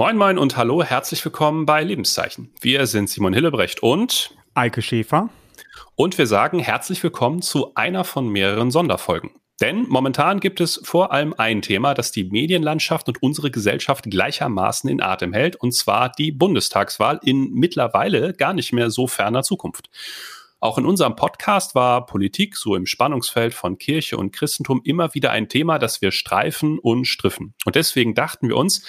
Moin 0.00 0.16
Moin 0.16 0.38
und 0.38 0.56
hallo, 0.56 0.84
herzlich 0.84 1.24
willkommen 1.24 1.66
bei 1.66 1.82
Lebenszeichen. 1.82 2.52
Wir 2.60 2.86
sind 2.86 3.10
Simon 3.10 3.32
Hillebrecht 3.32 3.82
und 3.82 4.32
Eike 4.54 4.80
Schäfer. 4.80 5.28
Und 5.96 6.16
wir 6.18 6.28
sagen 6.28 6.60
herzlich 6.60 7.02
willkommen 7.02 7.42
zu 7.42 7.74
einer 7.74 8.04
von 8.04 8.28
mehreren 8.28 8.70
Sonderfolgen. 8.70 9.32
Denn 9.60 9.86
momentan 9.88 10.38
gibt 10.38 10.60
es 10.60 10.80
vor 10.84 11.10
allem 11.12 11.34
ein 11.36 11.62
Thema, 11.62 11.94
das 11.94 12.12
die 12.12 12.24
Medienlandschaft 12.24 13.08
und 13.08 13.22
unsere 13.22 13.50
Gesellschaft 13.50 14.04
gleichermaßen 14.08 14.88
in 14.88 15.02
Atem 15.02 15.32
hält, 15.32 15.56
und 15.56 15.72
zwar 15.72 16.10
die 16.10 16.30
Bundestagswahl 16.30 17.18
in 17.24 17.52
mittlerweile 17.52 18.34
gar 18.34 18.52
nicht 18.52 18.72
mehr 18.72 18.90
so 18.90 19.08
ferner 19.08 19.42
Zukunft. 19.42 19.90
Auch 20.60 20.78
in 20.78 20.86
unserem 20.86 21.16
Podcast 21.16 21.74
war 21.74 22.06
Politik 22.06 22.56
so 22.56 22.76
im 22.76 22.86
Spannungsfeld 22.86 23.54
von 23.54 23.78
Kirche 23.78 24.16
und 24.16 24.32
Christentum 24.32 24.80
immer 24.84 25.14
wieder 25.14 25.30
ein 25.32 25.48
Thema, 25.48 25.78
das 25.78 26.02
wir 26.02 26.12
streifen 26.12 26.78
und 26.78 27.06
striffen. 27.06 27.54
Und 27.64 27.76
deswegen 27.76 28.14
dachten 28.14 28.48
wir 28.48 28.56
uns, 28.56 28.82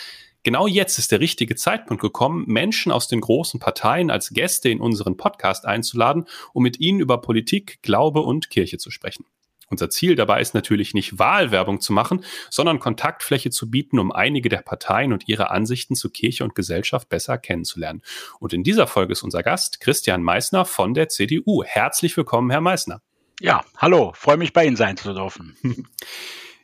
Genau 0.43 0.67
jetzt 0.67 0.97
ist 0.97 1.11
der 1.11 1.19
richtige 1.19 1.57
Zeitpunkt 1.57 2.01
gekommen, 2.01 2.45
Menschen 2.47 2.93
aus 2.93 3.09
den 3.09 3.19
großen 3.19 3.59
Parteien 3.59 4.09
als 4.09 4.29
Gäste 4.29 4.69
in 4.69 4.79
unseren 4.79 5.17
Podcast 5.17 5.65
einzuladen, 5.65 6.27
um 6.53 6.63
mit 6.63 6.79
ihnen 6.79 7.01
über 7.01 7.19
Politik, 7.19 7.79
Glaube 7.81 8.21
und 8.21 8.49
Kirche 8.49 8.77
zu 8.77 8.89
sprechen. 8.89 9.25
Unser 9.69 9.89
Ziel 9.89 10.15
dabei 10.15 10.41
ist 10.41 10.53
natürlich 10.53 10.93
nicht 10.93 11.19
Wahlwerbung 11.19 11.79
zu 11.79 11.93
machen, 11.93 12.25
sondern 12.49 12.79
Kontaktfläche 12.79 13.51
zu 13.51 13.69
bieten, 13.69 13.99
um 13.99 14.11
einige 14.11 14.49
der 14.49 14.61
Parteien 14.61 15.13
und 15.13 15.27
ihre 15.27 15.51
Ansichten 15.51 15.95
zu 15.95 16.09
Kirche 16.09 16.43
und 16.43 16.55
Gesellschaft 16.55 17.09
besser 17.09 17.37
kennenzulernen. 17.37 18.01
Und 18.39 18.53
in 18.53 18.63
dieser 18.63 18.87
Folge 18.87 19.13
ist 19.13 19.23
unser 19.23 19.43
Gast 19.43 19.79
Christian 19.79 20.23
Meissner 20.23 20.65
von 20.65 20.93
der 20.93 21.09
CDU. 21.09 21.63
Herzlich 21.63 22.17
willkommen, 22.17 22.49
Herr 22.49 22.61
Meissner. 22.61 23.01
Ja, 23.39 23.63
hallo, 23.77 24.11
freue 24.15 24.37
mich 24.37 24.53
bei 24.53 24.65
Ihnen 24.65 24.75
sein 24.75 24.97
zu 24.97 25.13
dürfen. 25.13 25.55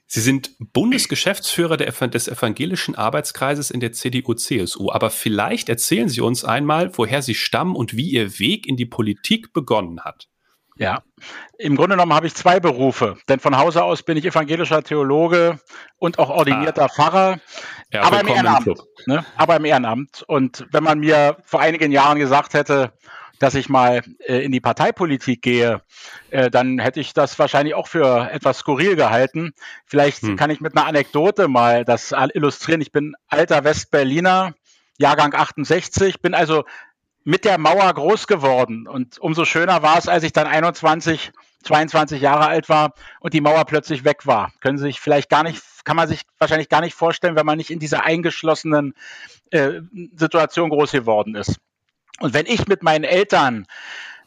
Sie 0.07 0.21
sind 0.21 0.51
Bundesgeschäftsführer 0.59 1.77
des 1.77 2.27
evangelischen 2.27 2.95
Arbeitskreises 2.95 3.71
in 3.71 3.79
der 3.79 3.91
CDU-CSU. 3.91 4.91
Aber 4.91 5.09
vielleicht 5.09 5.67
erzählen 5.67 6.09
Sie 6.09 6.21
uns 6.21 6.45
einmal, 6.45 6.95
woher 6.97 7.21
Sie 7.21 7.33
stammen 7.33 7.75
und 7.75 7.97
wie 7.97 8.11
Ihr 8.11 8.39
Weg 8.39 8.67
in 8.67 8.77
die 8.77 8.85
Politik 8.85 9.51
begonnen 9.51 10.01
hat. 10.01 10.29
Ja, 10.77 11.03
im 11.57 11.77
Grunde 11.77 11.95
genommen 11.95 12.13
habe 12.13 12.27
ich 12.27 12.35
zwei 12.35 12.59
Berufe, 12.59 13.17
denn 13.29 13.39
von 13.39 13.57
Hause 13.57 13.83
aus 13.83 14.03
bin 14.03 14.17
ich 14.17 14.25
evangelischer 14.25 14.83
Theologe 14.83 15.59
und 15.97 16.19
auch 16.19 16.29
ordinierter 16.29 16.85
ah. 16.85 16.89
Pfarrer, 16.89 17.39
ja, 17.93 18.01
aber 18.01 18.19
im 18.19 18.27
Ehrenamt. 18.27 18.83
Ne? 19.05 19.25
Aber 19.37 19.55
im 19.55 19.63
Ehrenamt. 19.63 20.23
Und 20.27 20.65
wenn 20.71 20.83
man 20.83 20.99
mir 20.99 21.37
vor 21.45 21.61
einigen 21.61 21.93
Jahren 21.93 22.19
gesagt 22.19 22.53
hätte, 22.53 22.91
dass 23.39 23.55
ich 23.55 23.69
mal 23.69 24.01
äh, 24.19 24.43
in 24.43 24.51
die 24.51 24.59
Parteipolitik 24.59 25.41
gehe, 25.41 25.81
äh, 26.29 26.49
dann 26.49 26.79
hätte 26.79 26.99
ich 26.99 27.13
das 27.13 27.37
wahrscheinlich 27.39 27.75
auch 27.75 27.87
für 27.87 28.29
etwas 28.31 28.59
skurril 28.59 28.95
gehalten. 28.95 29.53
Vielleicht 29.85 30.23
hm. 30.23 30.35
kann 30.35 30.49
ich 30.49 30.61
mit 30.61 30.75
einer 30.75 30.87
Anekdote 30.87 31.47
mal 31.47 31.85
das 31.85 32.13
illustrieren. 32.33 32.81
Ich 32.81 32.91
bin 32.91 33.15
alter 33.27 33.63
Westberliner, 33.63 34.53
Jahrgang 34.97 35.33
68, 35.33 36.21
bin 36.21 36.33
also 36.33 36.63
mit 37.25 37.43
der 37.43 37.57
Mauer 37.57 37.91
groß 37.93 38.27
geworden. 38.27 38.87
Und 38.87 39.17
umso 39.17 39.43
schöner 39.43 39.81
war 39.81 39.97
es, 39.97 40.07
als 40.07 40.23
ich 40.23 40.31
dann 40.31 40.47
21, 40.47 41.33
22 41.63 42.21
Jahre 42.21 42.47
alt 42.47 42.69
war 42.69 42.93
und 43.19 43.33
die 43.33 43.41
Mauer 43.41 43.65
plötzlich 43.65 44.05
weg 44.05 44.25
war. 44.25 44.53
Können 44.61 44.77
Sie 44.77 44.85
sich 44.85 45.01
vielleicht 45.01 45.29
gar 45.29 45.43
nicht, 45.43 45.61
kann 45.83 45.97
man 45.97 46.07
sich 46.07 46.21
wahrscheinlich 46.37 46.69
gar 46.69 46.81
nicht 46.81 46.93
vorstellen, 46.93 47.35
wenn 47.35 47.45
man 47.45 47.57
nicht 47.57 47.71
in 47.71 47.79
dieser 47.79 48.03
eingeschlossenen 48.05 48.93
äh, 49.49 49.81
Situation 50.15 50.69
groß 50.69 50.91
geworden 50.91 51.35
ist. 51.35 51.57
Und 52.19 52.33
wenn 52.33 52.45
ich 52.45 52.67
mit 52.67 52.83
meinen 52.83 53.03
Eltern 53.03 53.65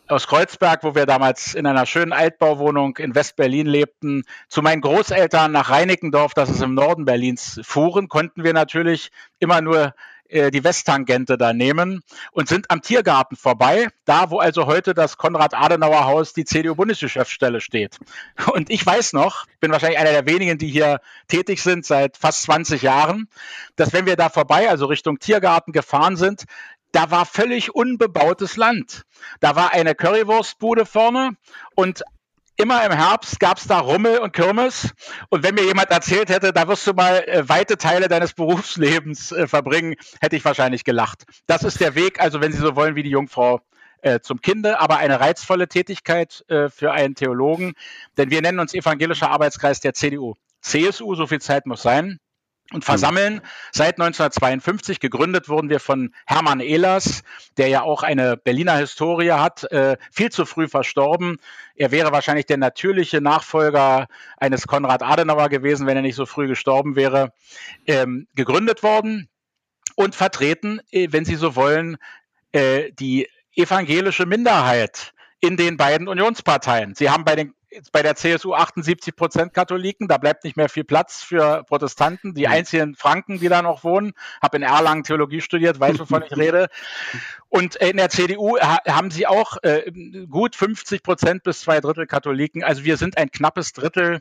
aus 0.09 0.27
Kreuzberg, 0.27 0.83
wo 0.83 0.95
wir 0.95 1.07
damals 1.07 1.55
in 1.55 1.67
einer 1.67 1.87
schönen 1.87 2.13
Altbauwohnung 2.13 2.97
in 2.97 3.15
Westberlin 3.15 3.67
lebten, 3.67 4.25
zu 4.49 4.61
meinen 4.61 4.81
Großeltern 4.81 5.53
nach 5.53 5.71
Reinickendorf, 5.71 6.35
das 6.35 6.51
ist 6.51 6.63
im 6.63 6.75
Norden 6.75 7.05
Berlins, 7.05 7.61
fuhren, 7.63 8.09
konnten 8.09 8.43
wir 8.43 8.55
natürlich 8.55 9.11
immer 9.39 9.61
nur 9.61 9.95
äh, 10.29 10.51
die 10.51 10.65
Westtangente 10.65 11.39
da 11.39 11.53
nehmen 11.53 12.03
und 12.33 12.49
sind 12.49 12.71
am 12.71 12.83
Tiergarten 12.83 13.37
vorbei, 13.37 13.89
da 14.05 14.31
wo 14.31 14.39
also 14.39 14.67
heute 14.67 14.95
das 14.95 15.17
Konrad-Adenauer-Haus, 15.17 16.33
die 16.33 16.45
CDU-Bundesgeschäftsstelle 16.45 17.61
steht. 17.61 17.99
Und 18.53 18.71
ich 18.71 18.85
weiß 18.85 19.13
noch, 19.13 19.47
bin 19.61 19.73
wahrscheinlich 19.73 19.99
einer 19.99 20.13
der 20.13 20.27
wenigen, 20.27 20.59
die 20.59 20.69
hier 20.69 21.01
tätig 21.29 21.63
sind 21.63 21.87
seit 21.87 22.17
fast 22.17 22.43
20 22.43 22.83
Jahren, 22.83 23.29
dass 23.77 23.93
wenn 23.93 24.07
wir 24.07 24.17
da 24.17 24.29
vorbei, 24.29 24.69
also 24.69 24.87
Richtung 24.87 25.19
Tiergarten 25.19 25.73
gefahren 25.73 26.17
sind, 26.17 26.45
da 26.93 27.11
war 27.11 27.27
völlig 27.27 27.75
unbebautes 27.75 28.57
Land. 28.57 29.03
Da 29.41 29.57
war 29.57 29.73
eine 29.73 29.95
Currywurstbude 29.95 30.87
vorne 30.87 31.33
und 31.75 32.03
immer 32.59 32.85
im 32.85 32.93
Herbst 32.93 33.41
gab 33.41 33.59
es 33.59 33.67
da 33.67 33.79
Rummel 33.79 34.19
und 34.19 34.33
Kirmes. 34.33 34.93
Und 35.31 35.45
wenn 35.45 35.55
mir 35.55 35.65
jemand 35.65 35.91
erzählt 35.91 36.29
hätte, 36.29 36.53
da 36.53 36.69
wirst 36.69 36.87
du 36.87 36.93
mal 36.93 37.25
äh, 37.27 37.49
weite 37.49 37.79
Teile 37.79 38.09
deines 38.09 38.35
Berufslebens 38.35 39.33
äh, 39.33 39.47
verbringen, 39.47 39.95
hätte 40.21 40.37
ich 40.37 40.45
wahrscheinlich 40.45 40.85
gelacht. 40.85 41.25
Das 41.47 41.63
ist 41.63 41.81
der 41.81 41.95
Weg, 41.95 42.21
also 42.21 42.41
wenn 42.41 42.53
Sie 42.53 42.59
so 42.59 42.77
wollen, 42.77 42.97
wie 42.97 43.05
die 43.05 43.11
Jungfrau 43.11 43.61
äh, 44.03 44.21
zum 44.21 44.41
Kinde, 44.41 44.81
aber 44.81 44.99
eine 44.99 45.21
reizvolle 45.21 45.69
Tätigkeit 45.69 46.45
äh, 46.49 46.69
für 46.69 46.93
einen 46.93 47.15
Theologen, 47.15 47.75
denn 48.17 48.31
wir 48.31 48.43
nennen 48.43 48.59
uns 48.59 48.75
evangelischer 48.75 49.31
Arbeitskreis 49.31 49.81
der 49.81 49.95
CDU. 49.95 50.35
CSU, 50.61 51.15
so 51.15 51.27
viel 51.27 51.41
Zeit 51.41 51.67
muss 51.67 51.83
sein 51.83 52.19
und 52.73 52.85
versammeln. 52.85 53.41
Seit 53.73 53.95
1952 53.95 55.01
gegründet 55.01 55.49
wurden 55.49 55.71
wir 55.71 55.81
von 55.81 56.15
Hermann 56.27 56.61
Ehlers, 56.61 57.23
der 57.57 57.69
ja 57.69 57.83
auch 57.83 58.03
eine 58.03 58.37
Berliner 58.37 58.77
Historie 58.77 59.33
hat, 59.33 59.65
äh, 59.73 59.97
viel 60.11 60.31
zu 60.31 60.45
früh 60.45 60.69
verstorben. 60.69 61.39
Er 61.77 61.91
wäre 61.91 62.13
wahrscheinlich 62.13 62.47
der 62.47 62.59
natürliche 62.59 63.21
Nachfolger 63.21 64.07
eines 64.37 64.67
Konrad 64.67 65.03
Adenauer 65.03 65.49
gewesen, 65.49 65.87
wenn 65.87 65.97
er 65.97 66.03
nicht 66.03 66.17
so 66.17 66.27
früh 66.27 66.47
gestorben 66.47 66.95
wäre. 66.95 67.33
Ähm, 67.87 68.27
gegründet 68.35 68.83
worden 68.83 69.29
und 69.97 70.15
vertreten, 70.15 70.81
äh, 70.91 71.09
wenn 71.11 71.25
Sie 71.25 71.37
so 71.37 71.57
wollen, 71.57 71.97
äh, 72.53 72.93
die 72.93 73.29
evangelische 73.55 74.27
Minderheit 74.27 75.13
in 75.41 75.57
den 75.57 75.77
beiden 75.77 76.09
Unionsparteien. 76.09 76.95
Sie 76.95 77.11
haben 77.11 77.25
bei 77.25 77.37
den 77.37 77.55
bei 77.93 78.03
der 78.03 78.17
CSU 78.17 78.55
78 78.55 79.15
Prozent 79.15 79.55
Katholiken, 79.55 80.09
da 80.09 80.19
bleibt 80.19 80.45
nicht 80.45 80.57
mehr 80.57 80.69
viel 80.69 80.85
Platz 80.85 81.23
für 81.23 81.65
Protestanten. 81.65 82.35
Die 82.35 82.47
mhm. 82.47 82.53
einzigen 82.53 82.95
Franken, 82.95 83.39
die 83.41 83.49
da 83.49 83.63
noch 83.63 83.85
wohnen, 83.85 84.13
habe 84.43 84.59
in 84.59 84.63
Erlangen 84.63 85.05
Theologie 85.05 85.41
studiert, 85.41 85.79
weiß 85.79 85.99
wovon 85.99 86.23
ich 86.23 86.37
rede. 86.37 86.69
Und 87.49 87.77
in 87.77 87.97
der 87.97 88.11
CDU 88.11 88.59
haben 88.59 89.11
sie 89.11 89.27
auch 89.27 89.57
äh, 89.63 89.91
gut 90.29 90.57
50 90.57 91.03
Prozent 91.03 91.43
bis 91.43 91.61
zwei 91.61 91.81
Drittel 91.81 92.07
Katholiken. 92.07 92.65
Also 92.65 92.85
wir 92.85 92.97
sind 92.97 93.17
ein 93.19 93.31
knappes 93.31 93.73
Drittel 93.73 94.21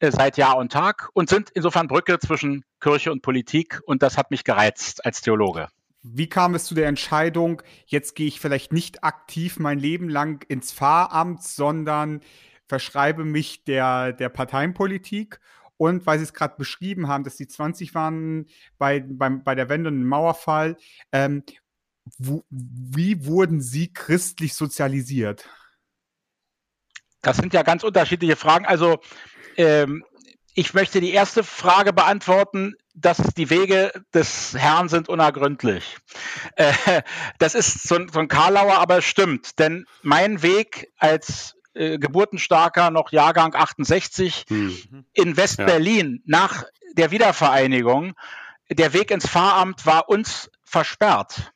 äh, 0.00 0.10
seit 0.10 0.36
Jahr 0.36 0.56
und 0.56 0.72
Tag 0.72 1.08
und 1.12 1.28
sind 1.28 1.50
insofern 1.50 1.88
Brücke 1.88 2.18
zwischen 2.18 2.64
Kirche 2.80 3.12
und 3.12 3.22
Politik. 3.22 3.80
Und 3.86 4.02
das 4.02 4.16
hat 4.16 4.30
mich 4.30 4.44
gereizt 4.44 5.04
als 5.04 5.20
Theologe. 5.20 5.68
Wie 6.02 6.28
kam 6.28 6.54
es 6.54 6.64
zu 6.64 6.74
der 6.74 6.86
Entscheidung, 6.86 7.60
jetzt 7.86 8.14
gehe 8.14 8.28
ich 8.28 8.40
vielleicht 8.40 8.72
nicht 8.72 9.02
aktiv 9.02 9.58
mein 9.58 9.78
Leben 9.78 10.08
lang 10.08 10.44
ins 10.48 10.72
Pfarramt, 10.72 11.42
sondern 11.42 12.20
verschreibe 12.68 13.24
mich 13.24 13.64
der, 13.64 14.12
der 14.12 14.28
Parteienpolitik. 14.28 15.40
Und 15.76 16.06
weil 16.06 16.18
Sie 16.18 16.24
es 16.24 16.34
gerade 16.34 16.56
beschrieben 16.58 17.08
haben, 17.08 17.24
dass 17.24 17.36
die 17.36 17.46
20 17.46 17.94
waren 17.94 18.46
bei, 18.78 19.00
beim, 19.00 19.44
bei 19.44 19.54
der 19.54 19.68
Wende 19.68 19.88
und 19.88 19.98
dem 19.98 20.08
Mauerfall, 20.08 20.76
ähm, 21.12 21.44
wo, 22.18 22.44
wie 22.50 23.26
wurden 23.26 23.60
Sie 23.60 23.92
christlich 23.92 24.54
sozialisiert? 24.54 25.48
Das 27.22 27.36
sind 27.36 27.52
ja 27.52 27.62
ganz 27.62 27.84
unterschiedliche 27.84 28.36
Fragen. 28.36 28.66
Also 28.66 28.98
ähm, 29.56 30.04
ich 30.54 30.74
möchte 30.74 31.00
die 31.00 31.12
erste 31.12 31.44
Frage 31.44 31.92
beantworten, 31.92 32.74
dass 32.94 33.18
die 33.36 33.50
Wege 33.50 33.92
des 34.12 34.54
Herrn 34.56 34.88
sind 34.88 35.08
unergründlich. 35.08 35.96
Äh, 36.56 36.72
das 37.38 37.54
ist 37.54 37.86
so, 37.86 37.98
so 38.12 38.18
ein 38.18 38.28
Karlauer, 38.28 38.78
aber 38.78 38.98
es 38.98 39.04
stimmt. 39.04 39.58
Denn 39.60 39.86
mein 40.02 40.42
Weg 40.42 40.92
als 40.98 41.54
äh, 41.78 41.98
geburtenstarker, 41.98 42.90
noch 42.90 43.12
Jahrgang 43.12 43.54
68, 43.54 44.44
hm. 44.48 45.04
in 45.12 45.36
West-Berlin 45.36 46.22
ja. 46.24 46.38
nach 46.38 46.64
der 46.94 47.10
Wiedervereinigung. 47.10 48.14
Der 48.70 48.92
Weg 48.92 49.10
ins 49.10 49.26
Pfarramt 49.26 49.86
war 49.86 50.08
uns 50.08 50.50
versperrt. 50.64 51.52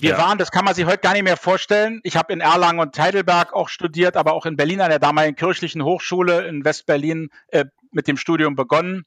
Wir 0.00 0.10
ja. 0.10 0.18
waren, 0.18 0.38
das 0.38 0.50
kann 0.50 0.64
man 0.64 0.74
sich 0.74 0.86
heute 0.86 0.98
gar 0.98 1.12
nicht 1.12 1.24
mehr 1.24 1.36
vorstellen. 1.36 2.00
Ich 2.04 2.16
habe 2.16 2.32
in 2.32 2.40
Erlangen 2.40 2.78
und 2.78 2.98
Heidelberg 2.98 3.52
auch 3.52 3.68
studiert, 3.68 4.16
aber 4.16 4.32
auch 4.32 4.46
in 4.46 4.56
Berlin 4.56 4.80
an 4.80 4.90
der 4.90 4.98
damaligen 4.98 5.36
kirchlichen 5.36 5.82
Hochschule 5.82 6.46
in 6.46 6.64
West-Berlin 6.64 7.30
äh, 7.48 7.64
mit 7.90 8.08
dem 8.08 8.16
Studium 8.16 8.54
begonnen. 8.54 9.04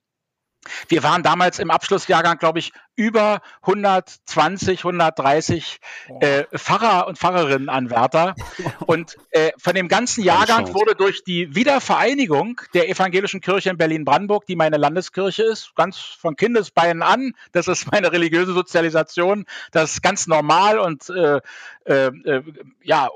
Wir 0.87 1.03
waren 1.03 1.23
damals 1.23 1.59
im 1.59 1.71
Abschlussjahrgang, 1.71 2.37
glaube 2.37 2.59
ich, 2.59 2.73
über 2.95 3.41
120, 3.61 4.79
130 4.79 5.79
äh, 6.19 6.43
Pfarrer 6.55 7.07
und 7.07 7.17
Pfarrerinnenanwärter. 7.17 8.35
Und 8.87 9.17
äh, 9.31 9.51
von 9.57 9.75
dem 9.75 9.87
ganzen 9.87 10.23
Jahrgang 10.23 10.73
wurde 10.73 10.95
durch 10.95 11.23
die 11.23 11.53
Wiedervereinigung 11.55 12.61
der 12.73 12.89
evangelischen 12.89 13.41
Kirche 13.41 13.69
in 13.69 13.77
Berlin-Brandenburg, 13.77 14.45
die 14.47 14.55
meine 14.55 14.77
Landeskirche 14.77 15.43
ist, 15.43 15.75
ganz 15.75 15.97
von 15.97 16.35
Kindesbeinen 16.35 17.03
an, 17.03 17.33
das 17.51 17.67
ist 17.67 17.91
meine 17.91 18.11
religiöse 18.11 18.53
Sozialisation, 18.53 19.45
das 19.71 19.93
ist 19.93 20.01
ganz 20.01 20.25
normal 20.27 20.79
und 20.79 21.09
äh, 21.09 21.39
äh, 21.85 22.07
äh 22.07 22.43
ja, 22.81 23.09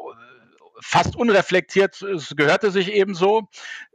fast 0.82 1.16
unreflektiert, 1.16 2.02
es 2.02 2.36
gehörte 2.36 2.72
sich 2.72 2.92
eben 2.92 3.16
so, 3.16 3.48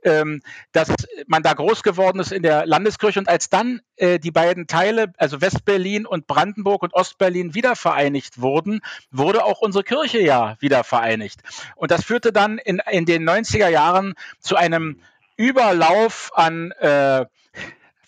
ähm, 0.03 0.41
dass 0.73 0.89
man 1.27 1.43
da 1.43 1.53
groß 1.53 1.83
geworden 1.83 2.21
ist 2.21 2.33
in 2.33 2.43
der 2.43 2.67
Landeskirche 2.67 3.19
und 3.19 3.29
als 3.29 3.51
dann 3.51 3.81
äh, 3.97 4.19
die 4.19 4.31
beiden 4.31 4.67
Teile, 4.67 5.13
also 5.19 5.41
Westberlin 5.41 6.07
und 6.07 6.27
Brandenburg 6.27 6.83
und 6.83 6.95
Ostberlin 6.95 7.55
wiedervereinigt 7.55 8.41
wurden, 8.41 8.81
wurde 9.11 9.45
auch 9.45 9.61
unsere 9.61 9.85
Kirche 9.85 10.21
ja 10.21 10.57
wieder 10.61 10.85
vereinigt. 10.85 11.41
Und 11.75 11.91
das 11.91 12.05
führte 12.05 12.33
dann 12.33 12.59
in, 12.59 12.81
in 12.91 13.05
den 13.05 13.29
90er 13.29 13.69
Jahren 13.69 14.15
zu 14.39 14.57
einem 14.57 15.01
Überlauf 15.37 16.31
an 16.35 16.71
äh, 16.73 17.27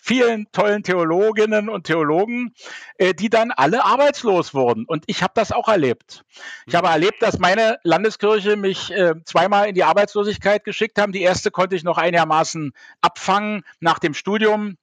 vielen 0.09 0.51
tollen 0.51 0.81
Theologinnen 0.81 1.69
und 1.69 1.83
Theologen, 1.83 2.55
äh, 2.97 3.13
die 3.13 3.29
dann 3.29 3.51
alle 3.51 3.85
arbeitslos 3.85 4.55
wurden. 4.55 4.85
Und 4.85 5.03
ich 5.05 5.21
habe 5.21 5.33
das 5.35 5.51
auch 5.51 5.67
erlebt. 5.67 6.25
Ich 6.65 6.73
habe 6.73 6.87
erlebt, 6.87 7.21
dass 7.21 7.37
meine 7.37 7.77
Landeskirche 7.83 8.55
mich 8.55 8.89
äh, 8.89 9.13
zweimal 9.23 9.67
in 9.67 9.75
die 9.75 9.83
Arbeitslosigkeit 9.83 10.63
geschickt 10.63 10.97
haben. 10.97 11.11
Die 11.11 11.21
erste 11.21 11.51
konnte 11.51 11.75
ich 11.75 11.83
noch 11.83 11.99
einigermaßen 11.99 12.73
abfangen 13.01 13.61
nach 13.81 13.99
dem 13.99 14.15
Studium, 14.15 14.77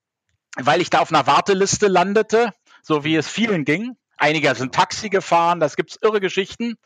weil 0.55 0.81
ich 0.81 0.91
da 0.91 1.01
auf 1.01 1.11
einer 1.11 1.27
Warteliste 1.27 1.89
landete, 1.89 2.53
so 2.81 3.03
wie 3.03 3.17
es 3.17 3.29
vielen 3.29 3.65
ging. 3.65 3.97
Einige 4.19 4.55
sind 4.55 4.77
Taxi 4.77 5.09
gefahren, 5.09 5.59
das 5.59 5.75
gibt's 5.75 5.99
irre 6.01 6.21
Geschichten. 6.21 6.79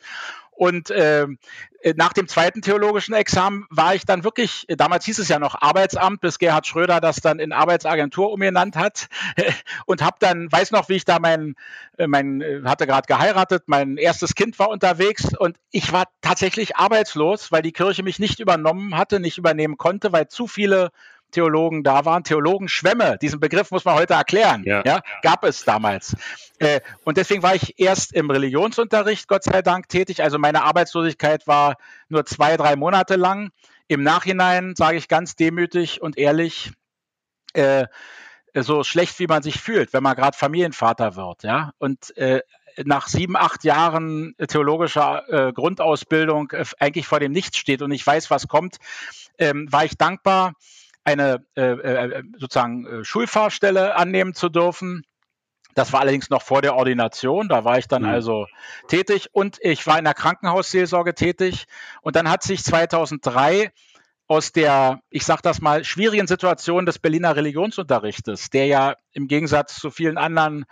Und 0.61 0.93
ähm, 0.95 1.39
äh, 1.81 1.95
nach 1.97 2.13
dem 2.13 2.29
zweiten 2.29 2.61
theologischen 2.61 3.15
Examen 3.15 3.65
war 3.71 3.95
ich 3.95 4.05
dann 4.05 4.25
wirklich, 4.25 4.69
äh, 4.69 4.77
damals 4.77 5.07
hieß 5.07 5.19
es 5.19 5.29
ja 5.29 5.39
noch 5.39 5.55
Arbeitsamt, 5.59 6.21
bis 6.21 6.39
Gerhard 6.39 6.67
Schröder 6.67 7.01
das 7.01 7.23
dann 7.23 7.39
in 7.39 7.55
Arbeitsagentur 7.55 8.31
umgenannt 8.31 8.77
hat. 8.77 9.09
Und 9.87 10.03
habe 10.03 10.19
dann, 10.21 10.53
weiß 10.53 10.73
noch, 10.73 10.91
wie 10.91 10.97
ich 10.97 11.07
da 11.07 11.19
mein, 11.19 11.55
äh, 11.97 12.07
mein 12.07 12.45
hatte 12.67 12.87
gerade 12.87 13.07
geheiratet, 13.07 13.63
mein 13.69 13.97
erstes 13.97 14.35
Kind 14.35 14.59
war 14.59 14.69
unterwegs 14.69 15.29
und 15.35 15.57
ich 15.71 15.93
war 15.93 16.05
tatsächlich 16.21 16.77
arbeitslos, 16.77 17.51
weil 17.51 17.63
die 17.63 17.73
Kirche 17.73 18.03
mich 18.03 18.19
nicht 18.19 18.39
übernommen 18.39 18.99
hatte, 18.99 19.19
nicht 19.19 19.39
übernehmen 19.39 19.79
konnte, 19.79 20.13
weil 20.13 20.29
zu 20.29 20.47
viele 20.47 20.91
Theologen 21.31 21.83
da 21.83 22.05
waren. 22.05 22.25
Theologenschwämme, 22.25 23.19
diesen 23.21 23.41
Begriff 23.41 23.71
muss 23.71 23.85
man 23.85 23.95
heute 23.95 24.15
erklären. 24.15 24.63
Ja, 24.65 24.83
ja 24.85 25.01
gab 25.23 25.45
es 25.45 25.65
damals. 25.65 26.17
Äh, 26.59 26.81
und 27.05 27.17
deswegen 27.17 27.43
war 27.43 27.55
ich 27.55 27.79
erst 27.79 28.13
im 28.13 28.31
Religionsunterricht, 28.31 29.29
Gott 29.29 29.45
sei 29.45 29.63
Dank, 29.63 29.89
tätig. 29.89 30.23
Also 30.23 30.39
meine 30.39 30.63
Arbeitslosigkeit 30.65 31.47
war 31.47 31.77
nur 32.09 32.27
zwei, 32.27 32.57
drei 32.57 32.77
Monate 32.77 33.17
lang. 33.17 33.51
Im 33.89 34.03
Nachhinein 34.03 34.75
sage 34.77 34.99
ich 34.99 35.09
ganz 35.09 35.37
demütig 35.37 36.01
und 36.01 36.17
ehrlich, 36.17 36.73
äh, 37.55 37.87
so 38.55 38.85
schlecht 38.85 39.19
wie 39.19 39.27
man 39.27 39.43
sich 39.43 39.61
fühlt, 39.61 39.93
wenn 39.93 40.03
man 40.03 40.17
gerade 40.17 40.37
Familienvater 40.37 41.17
wird, 41.17 41.45
ja. 41.45 41.73
Und 41.79 42.17
äh, 42.17 42.41
nach 42.85 43.09
sieben, 43.09 43.37
acht 43.37 43.65
Jahren 43.65 44.35
theologischer 44.49 45.49
äh, 45.49 45.53
Grundausbildung 45.53 46.51
äh, 46.51 46.65
eigentlich 46.79 47.07
vor 47.07 47.21
dem 47.21 47.33
Nichts 47.33 47.57
steht 47.59 47.83
und 47.83 47.93
ich 47.93 48.07
weiß, 48.07 48.31
was 48.31 48.49
kommt, 48.49 48.79
ähm, 49.39 49.71
war 49.71 49.85
ich 49.85 49.97
dankbar, 49.97 50.55
eine 51.05 51.45
äh, 51.57 51.63
äh, 51.63 52.23
sozusagen 52.39 52.87
äh, 52.87 53.05
Schulfahrstelle 53.05 53.97
annehmen 53.97 54.35
zu 54.35 54.49
dürfen. 54.49 55.05
Das 55.75 55.93
war 55.93 56.01
allerdings 56.01 56.31
noch 56.31 56.43
vor 56.43 56.63
der 56.63 56.75
Ordination, 56.75 57.49
da 57.49 57.65
war 57.65 57.79
ich 57.79 57.87
dann 57.87 58.03
mhm. 58.03 58.09
also 58.09 58.47
tätig 58.89 59.29
und 59.33 59.59
ich 59.61 59.87
war 59.87 59.99
in 59.99 60.05
der 60.05 60.15
Krankenhausseelsorge 60.15 61.15
tätig 61.15 61.67
und 62.03 62.17
dann 62.17 62.29
hat 62.29 62.43
sich 62.43 62.65
2003 62.65 63.71
aus 64.31 64.53
der, 64.53 65.01
ich 65.11 65.25
sage 65.25 65.43
das 65.43 65.61
mal, 65.61 65.83
schwierigen 65.83 66.29
Situation 66.29 66.87
des 66.87 67.01
Berliner 67.01 67.35
Religionsunterrichtes, 67.35 68.49
der 68.51 68.67
ja 68.67 68.97
im 69.13 69.27
Gegensatz 69.27 69.75
zu 69.81 69.91
vielen 69.91 70.19
anderen 70.19 70.67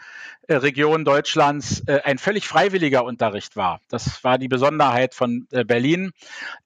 äh, 0.46 0.54
Regionen 0.54 1.04
Deutschlands 1.04 1.82
äh, 1.88 2.00
ein 2.04 2.18
völlig 2.18 2.46
freiwilliger 2.46 3.02
Unterricht 3.02 3.56
war. 3.56 3.80
Das 3.88 4.22
war 4.22 4.38
die 4.38 4.46
Besonderheit 4.46 5.12
von 5.12 5.48
äh, 5.50 5.64
Berlin. 5.64 6.12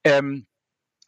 Ähm, 0.03 0.45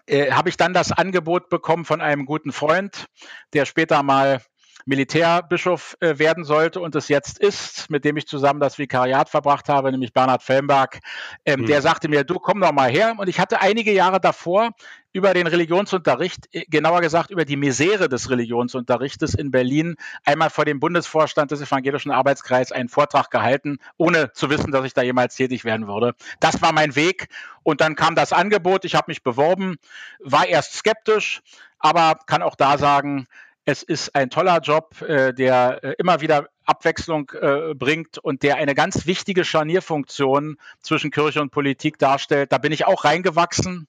äh, 0.07 0.31
habe 0.31 0.50
ich 0.50 0.57
dann 0.57 0.74
das 0.74 0.92
Angebot 0.92 1.50
bekommen 1.50 1.86
von 1.86 2.02
einem 2.02 2.25
guten 2.25 2.52
Freund, 2.52 3.07
der 3.54 3.66
später 3.66 4.04
mal 4.04 4.42
Militärbischof 4.86 5.98
äh, 6.00 6.20
werden 6.20 6.44
sollte 6.44 6.80
und 6.80 6.96
es 6.96 7.08
jetzt 7.08 7.40
ist, 7.40 7.90
mit 7.90 8.06
dem 8.06 8.18
ich 8.18 8.28
zusammen 8.28 8.60
das 8.60 8.78
Vikariat 8.78 9.30
verbracht 9.30 9.68
habe, 9.68 9.92
nämlich 9.92 10.14
Bernhard 10.14 10.44
Fellenberg, 10.44 11.00
ähm, 11.44 11.62
mhm. 11.62 11.66
der 11.66 11.82
sagte 11.82 12.08
mir, 12.08 12.24
du 12.24 12.36
komm 12.36 12.62
doch 12.62 12.72
mal 12.72 12.90
her. 12.90 13.16
Und 13.18 13.28
ich 13.28 13.40
hatte 13.40 13.62
einige 13.62 13.92
Jahre 13.92 14.22
davor 14.22 14.72
über 15.12 15.34
den 15.34 15.48
Religionsunterricht, 15.48 16.50
äh, 16.52 16.66
genauer 16.68 17.02
gesagt 17.02 17.32
über 17.32 17.46
die 17.46 17.58
Misere 17.58 18.10
des 18.10 18.30
Religionsunterrichtes 18.30 19.34
in 19.34 19.50
Berlin, 19.50 19.96
einmal 20.24 20.52
vor 20.52 20.66
dem 20.66 20.80
Bundesvorstand 20.80 21.50
des 21.50 21.62
Evangelischen 21.62 22.12
Arbeitskreises 22.12 22.72
einen 22.72 22.90
Vortrag 22.90 23.32
gehalten, 23.32 23.80
ohne 23.98 24.34
zu 24.34 24.52
wissen, 24.52 24.72
dass 24.72 24.86
ich 24.86 24.94
da 24.94 25.02
jemals 25.02 25.36
tätig 25.36 25.66
werden 25.66 25.88
würde. 25.88 26.14
Das 26.40 26.62
war 26.62 26.74
mein 26.74 26.96
Weg. 26.96 27.30
Und 27.64 27.82
dann 27.82 27.96
kam 27.96 28.14
das 28.14 28.34
Angebot, 28.34 28.86
ich 28.86 28.94
habe 28.94 29.06
mich 29.08 29.24
beworben, 29.24 29.78
war 30.20 30.46
erst 30.48 30.74
skeptisch, 30.74 31.42
aber 31.80 32.20
kann 32.28 32.44
auch 32.44 32.56
da 32.56 32.78
sagen, 32.78 33.26
es 33.65 33.81
ist 33.81 34.15
ein 34.15 34.29
toller 34.29 34.59
Job, 34.59 35.01
äh, 35.01 35.33
der 35.33 35.83
äh, 35.83 35.95
immer 35.97 36.21
wieder 36.21 36.50
Abwechslung 36.65 37.31
äh, 37.31 37.73
bringt 37.73 38.19
und 38.19 38.44
der 38.44 38.57
eine 38.57 38.75
ganz 38.75 39.07
wichtige 39.07 39.44
Scharnierfunktion 39.44 40.57
zwischen 40.81 41.12
Kirche 41.12 41.41
und 41.41 41.51
Politik 41.51 41.97
darstellt. 41.97 42.51
Da 42.51 42.59
bin 42.59 42.71
ich 42.71 42.85
auch 42.85 43.03
reingewachsen, 43.03 43.88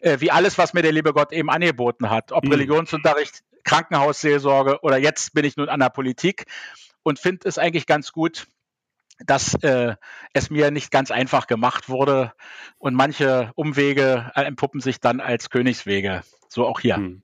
wie 0.00 0.30
alles, 0.30 0.58
was 0.58 0.74
mir 0.74 0.82
der 0.82 0.92
liebe 0.92 1.14
Gott 1.14 1.32
eben 1.32 1.48
angeboten 1.48 2.10
hat. 2.10 2.30
Ob 2.32 2.44
mhm. 2.44 2.52
Religionsunterricht, 2.52 3.42
Krankenhausseelsorge 3.64 4.80
oder 4.82 4.98
jetzt 4.98 5.32
bin 5.32 5.46
ich 5.46 5.56
nun 5.56 5.70
an 5.70 5.80
der 5.80 5.88
Politik 5.88 6.44
und 7.02 7.18
finde 7.18 7.48
es 7.48 7.56
eigentlich 7.56 7.86
ganz 7.86 8.12
gut, 8.12 8.46
dass 9.18 9.54
äh, 9.62 9.96
es 10.34 10.50
mir 10.50 10.70
nicht 10.70 10.90
ganz 10.90 11.10
einfach 11.10 11.46
gemacht 11.46 11.88
wurde 11.88 12.32
und 12.78 12.94
manche 12.94 13.52
Umwege 13.54 14.30
entpuppen 14.34 14.80
sich 14.80 15.00
dann 15.00 15.20
als 15.20 15.48
Königswege. 15.48 16.22
So 16.48 16.66
auch 16.66 16.80
hier. 16.80 16.98
Mhm. 16.98 17.23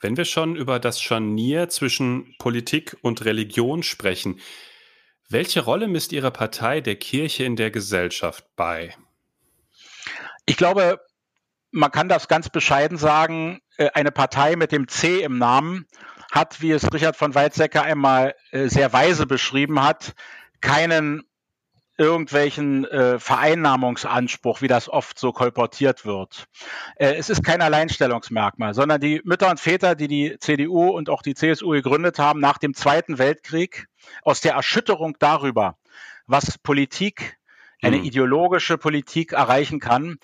Wenn 0.00 0.16
wir 0.16 0.24
schon 0.24 0.56
über 0.56 0.78
das 0.78 1.00
Scharnier 1.02 1.68
zwischen 1.68 2.34
Politik 2.38 2.96
und 3.02 3.24
Religion 3.24 3.82
sprechen, 3.82 4.40
welche 5.28 5.60
Rolle 5.60 5.88
misst 5.88 6.12
Ihre 6.12 6.30
Partei 6.30 6.80
der 6.80 6.96
Kirche 6.96 7.44
in 7.44 7.54
der 7.54 7.70
Gesellschaft 7.70 8.44
bei? 8.56 8.96
Ich 10.46 10.56
glaube, 10.56 11.00
man 11.70 11.90
kann 11.90 12.08
das 12.08 12.28
ganz 12.28 12.48
bescheiden 12.48 12.96
sagen, 12.96 13.60
äh, 13.76 13.90
eine 13.94 14.10
Partei 14.10 14.56
mit 14.56 14.72
dem 14.72 14.88
C 14.88 15.22
im 15.22 15.38
Namen 15.38 15.86
hat, 16.32 16.60
wie 16.60 16.72
es 16.72 16.92
Richard 16.92 17.16
von 17.16 17.34
Weizsäcker 17.34 17.82
einmal 17.82 18.34
äh, 18.50 18.68
sehr 18.68 18.92
weise 18.92 19.26
beschrieben 19.26 19.82
hat, 19.82 20.14
keinen 20.60 21.24
irgendwelchen 22.00 22.86
äh, 22.86 23.18
Vereinnahmungsanspruch, 23.18 24.62
wie 24.62 24.68
das 24.68 24.88
oft 24.88 25.18
so 25.18 25.32
kolportiert 25.32 26.06
wird. 26.06 26.46
Äh, 26.96 27.14
es 27.16 27.28
ist 27.28 27.44
kein 27.44 27.60
Alleinstellungsmerkmal, 27.60 28.72
sondern 28.72 29.02
die 29.02 29.20
Mütter 29.24 29.50
und 29.50 29.60
Väter, 29.60 29.94
die 29.94 30.08
die 30.08 30.36
CDU 30.40 30.88
und 30.88 31.10
auch 31.10 31.20
die 31.20 31.34
CSU 31.34 31.70
gegründet 31.72 32.18
haben 32.18 32.40
nach 32.40 32.56
dem 32.56 32.72
Zweiten 32.72 33.18
Weltkrieg, 33.18 33.86
aus 34.22 34.40
der 34.40 34.54
Erschütterung 34.54 35.16
darüber, 35.18 35.76
was 36.26 36.56
Politik, 36.56 37.38
eine 37.82 37.98
mhm. 37.98 38.04
ideologische 38.04 38.78
Politik 38.78 39.32
erreichen 39.32 39.78
kann, 39.78 40.16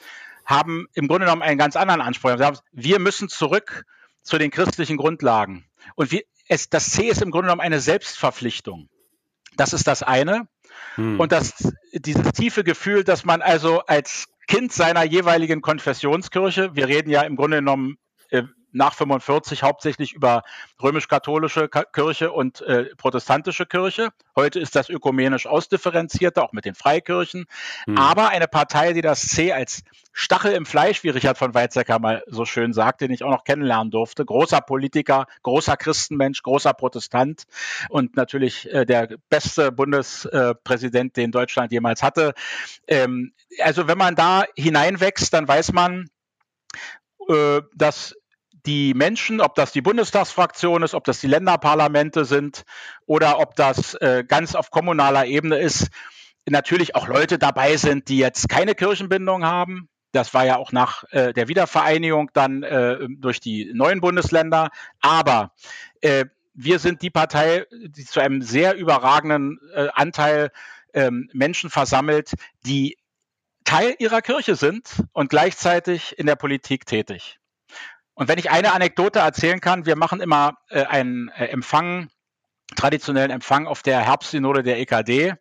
haben 0.46 0.86
im 0.94 1.08
Grunde 1.08 1.26
genommen 1.26 1.42
einen 1.42 1.58
ganz 1.58 1.76
anderen 1.76 2.00
Anspruch. 2.00 2.38
Wir 2.72 2.98
müssen 2.98 3.28
zurück 3.28 3.84
zu 4.22 4.38
den 4.38 4.50
christlichen 4.50 4.96
Grundlagen. 4.96 5.66
Und 5.94 6.10
wir, 6.10 6.22
es, 6.48 6.70
das 6.70 6.90
C 6.90 7.08
ist 7.08 7.20
im 7.20 7.30
Grunde 7.30 7.48
genommen 7.48 7.60
eine 7.60 7.80
Selbstverpflichtung. 7.80 8.88
Das 9.56 9.72
ist 9.72 9.86
das 9.86 10.02
eine. 10.02 10.48
Hm. 10.97 11.21
Und 11.21 11.33
das, 11.33 11.54
dieses 11.92 12.33
tiefe 12.33 12.64
Gefühl, 12.64 13.04
dass 13.04 13.25
man 13.25 13.42
also 13.42 13.80
als 13.80 14.26
Kind 14.47 14.73
seiner 14.73 15.02
jeweiligen 15.04 15.61
Konfessionskirche, 15.61 16.75
wir 16.75 16.88
reden 16.88 17.11
ja 17.11 17.23
im 17.23 17.37
Grunde 17.37 17.59
genommen 17.59 17.97
äh, 18.30 18.42
nach 18.76 18.95
45 18.95 19.62
hauptsächlich 19.62 20.12
über 20.12 20.42
römisch-katholische 20.83 21.68
Kirche 21.68 22.30
und 22.30 22.61
äh, 22.61 22.95
protestantische 22.97 23.66
Kirche. 23.66 24.11
Heute 24.37 24.61
ist 24.61 24.76
das 24.76 24.90
ökumenisch 24.90 25.47
ausdifferenzierter, 25.47 26.42
auch 26.42 26.52
mit 26.52 26.66
den 26.66 26.75
Freikirchen. 26.75 27.47
Hm. 27.87 27.99
Aber 27.99 28.28
eine 28.28 28.47
Partei, 28.47 28.92
die 28.92 29.00
das 29.00 29.23
C 29.23 29.52
als 29.52 29.83
Stachel 30.12 30.52
im 30.52 30.66
Fleisch, 30.66 31.02
wie 31.04 31.11
Richard 31.11 31.38
von 31.38 31.54
Weizsäcker 31.54 31.99
mal 31.99 32.23
so 32.26 32.45
schön 32.45 32.73
sagt, 32.73 33.00
den 33.00 33.11
ich 33.11 33.23
auch 33.23 33.30
noch 33.30 33.45
kennenlernen 33.45 33.90
durfte, 33.90 34.25
großer 34.25 34.61
Politiker, 34.61 35.26
großer 35.42 35.76
Christenmensch, 35.76 36.42
großer 36.42 36.73
Protestant 36.73 37.45
und 37.88 38.16
natürlich 38.16 38.73
äh, 38.73 38.85
der 38.85 39.09
beste 39.28 39.73
Bundespräsident, 39.73 41.16
den 41.16 41.33
Deutschland 41.33 41.73
jemals 41.73 42.02
hatte. 42.02 42.35
Ähm, 42.87 43.33
also 43.61 43.88
wenn 43.88 43.99
man 43.99 44.14
da 44.14 44.45
hineinwächst, 44.56 45.33
dann 45.33 45.49
weiß 45.49 45.73
man, 45.73 46.09
äh, 47.28 47.62
dass 47.75 48.14
die 48.66 48.94
Menschen, 48.94 49.40
ob 49.40 49.54
das 49.54 49.73
die 49.73 49.80
Bundestagsfraktion 49.80 50.82
ist, 50.82 50.94
ob 50.94 51.04
das 51.04 51.20
die 51.20 51.28
Länderparlamente 51.28 52.25
sind 52.25 52.64
oder 53.06 53.38
ob 53.38 53.54
das 53.54 53.94
äh, 53.94 54.25
ganz 54.26 54.54
auf 54.54 54.70
kommunaler 54.70 55.26
Ebene 55.26 55.58
ist, 55.58 55.88
natürlich 56.49 56.94
auch 56.94 57.08
Leute 57.08 57.38
dabei 57.38 57.76
sind, 57.76 58.08
die 58.08 58.18
jetzt 58.18 58.49
keine 58.49 58.75
Kirchenbindung 58.75 59.44
haben. 59.44 59.88
Das 60.12 60.35
war 60.35 60.44
ja 60.44 60.56
auch 60.56 60.73
nach 60.73 61.04
äh, 61.11 61.32
der 61.32 61.49
Wiedervereinigung 61.49 62.30
dann 62.32 62.62
äh, 62.62 62.99
durch 63.08 63.40
die 63.40 63.70
neuen 63.75 64.00
Bundesländer. 64.00 64.70
Aber 65.00 65.52
äh, 66.00 66.26
wir 66.54 66.78
sind 66.78 67.02
die 67.02 67.11
Partei, 67.11 67.66
die 67.70 68.04
zu 68.04 68.20
einem 68.20 68.42
sehr 68.42 68.76
überragenden 68.76 69.58
äh, 69.75 69.88
Anteil 69.92 70.50
ähm, 70.94 71.28
Menschen 71.32 71.68
versammelt, 71.68 72.32
die 72.64 72.96
Teil 73.64 73.94
ihrer 73.99 74.23
Kirche 74.23 74.54
sind 74.54 75.04
und 75.12 75.28
gleichzeitig 75.28 76.18
in 76.18 76.26
der 76.26 76.37
Politik 76.37 76.87
tätig. 76.87 77.38
Und 78.16 78.28
wenn 78.28 78.38
ich 78.38 78.50
eine 78.50 78.73
Anekdote 78.73 79.18
erzählen 79.18 79.61
kann, 79.61 79.85
wir 79.85 79.94
machen 79.94 80.20
immer 80.20 80.54
äh, 80.70 80.85
einen 80.85 81.28
äh, 81.37 81.46
Empfang, 81.46 82.08
traditionellen 82.75 83.30
Empfang 83.30 83.66
auf 83.66 83.82
der 83.82 84.00
Herbstsynode 84.00 84.62
der 84.62 84.80
EKD. 84.80 85.35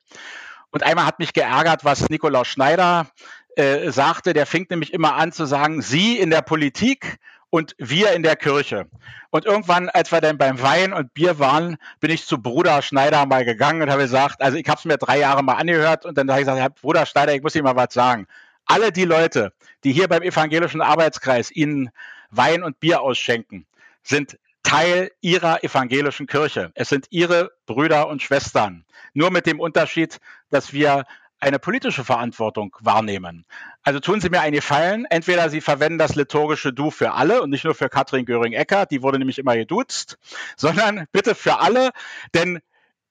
Und 0.72 0.84
einmal 0.84 1.05
hat 1.05 1.20
mich 1.20 1.32
geärgert, 1.32 1.86
was 1.86 2.10
Nikolaus 2.10 2.50
Schneider 2.50 3.08
äh, 3.55 3.89
sagte. 3.91 4.34
Der 4.34 4.46
fing 4.46 4.67
nämlich 4.70 4.94
immer 4.94 5.15
an 5.15 5.32
zu 5.32 5.46
sagen, 5.46 5.82
Sie 5.82 6.20
in 6.20 6.29
der 6.29 6.41
Politik 6.41 7.17
und 7.50 7.75
wir 7.77 8.12
in 8.12 8.24
der 8.24 8.36
Kirche. 8.36 8.88
Und 9.29 9.46
irgendwann, 9.46 9.88
als 9.88 10.12
wir 10.12 10.20
dann 10.20 10.38
beim 10.38 10.62
Wein 10.62 10.91
und 10.91 11.13
Bier 11.13 11.39
waren, 11.39 11.77
bin 12.01 12.12
ich 12.12 12.25
zu 12.25 12.41
Bruder 12.41 12.82
Schneider 12.82 13.25
mal 13.25 13.46
gegangen 13.46 13.84
und 13.84 13.89
habe 13.89 14.01
gesagt, 14.01 14.41
also 14.41 14.58
ich 14.58 14.67
habe 14.67 14.79
es 14.79 14.86
mir 14.86 14.98
drei 14.98 15.20
Jahre 15.20 15.44
mal 15.44 15.53
angehört 15.53 16.05
und 16.05 16.17
dann 16.17 16.29
habe 16.29 16.41
ich 16.41 16.48
gesagt, 16.48 16.82
Bruder 16.82 17.05
Schneider, 17.05 17.34
ich 17.34 17.41
muss 17.41 17.55
Ihnen 17.55 17.63
mal 17.63 17.77
was 17.77 17.94
sagen. 17.94 18.27
Alle 18.65 18.91
die 18.91 19.05
Leute, 19.05 19.53
die 19.86 19.94
hier 19.94 20.10
beim 20.10 20.24
evangelischen 20.24 20.82
Arbeitskreis 20.82 21.51
Ihnen 21.51 21.91
Wein 22.38 22.63
und 22.63 22.80
Bier 22.80 23.01
ausschenken, 23.01 23.65
sind 24.04 24.38
Teil 24.63 25.12
ihrer 25.22 25.63
evangelischen 25.63 26.27
Kirche. 26.27 26.72
Es 26.74 26.89
sind 26.89 27.08
ihre 27.12 27.51
Brüder 27.65 28.08
und 28.08 28.22
Schwestern. 28.22 28.84
Nur 29.13 29.32
mit 29.32 29.46
dem 29.46 29.60
Unterschied, 29.60 30.20
dass 30.50 30.74
wir 30.74 31.06
eine 31.39 31.60
politische 31.60 32.04
Verantwortung 32.04 32.75
wahrnehmen. 32.80 33.46
Also 33.84 34.00
tun 34.00 34.22
Sie 34.22 34.30
mir 34.30 34.42
einen 34.42 34.56
Gefallen. 34.56 35.06
Entweder 35.10 35.50
Sie 35.50 35.62
verwenden 35.62 36.00
das 36.00 36.15
liturgische 36.15 36.74
Du 36.74 36.89
für 36.89 37.13
alle 37.13 37.42
und 37.44 37.51
nicht 37.51 37.63
nur 37.63 37.75
für 37.75 37.89
Katrin 37.89 38.25
Göring-Eckert, 38.25 38.89
die 38.89 39.04
wurde 39.04 39.20
nämlich 39.20 39.38
immer 39.38 39.56
geduzt, 39.56 40.18
sondern 40.58 41.06
bitte 41.12 41.36
für 41.36 41.60
alle, 41.60 41.92
denn 42.34 42.60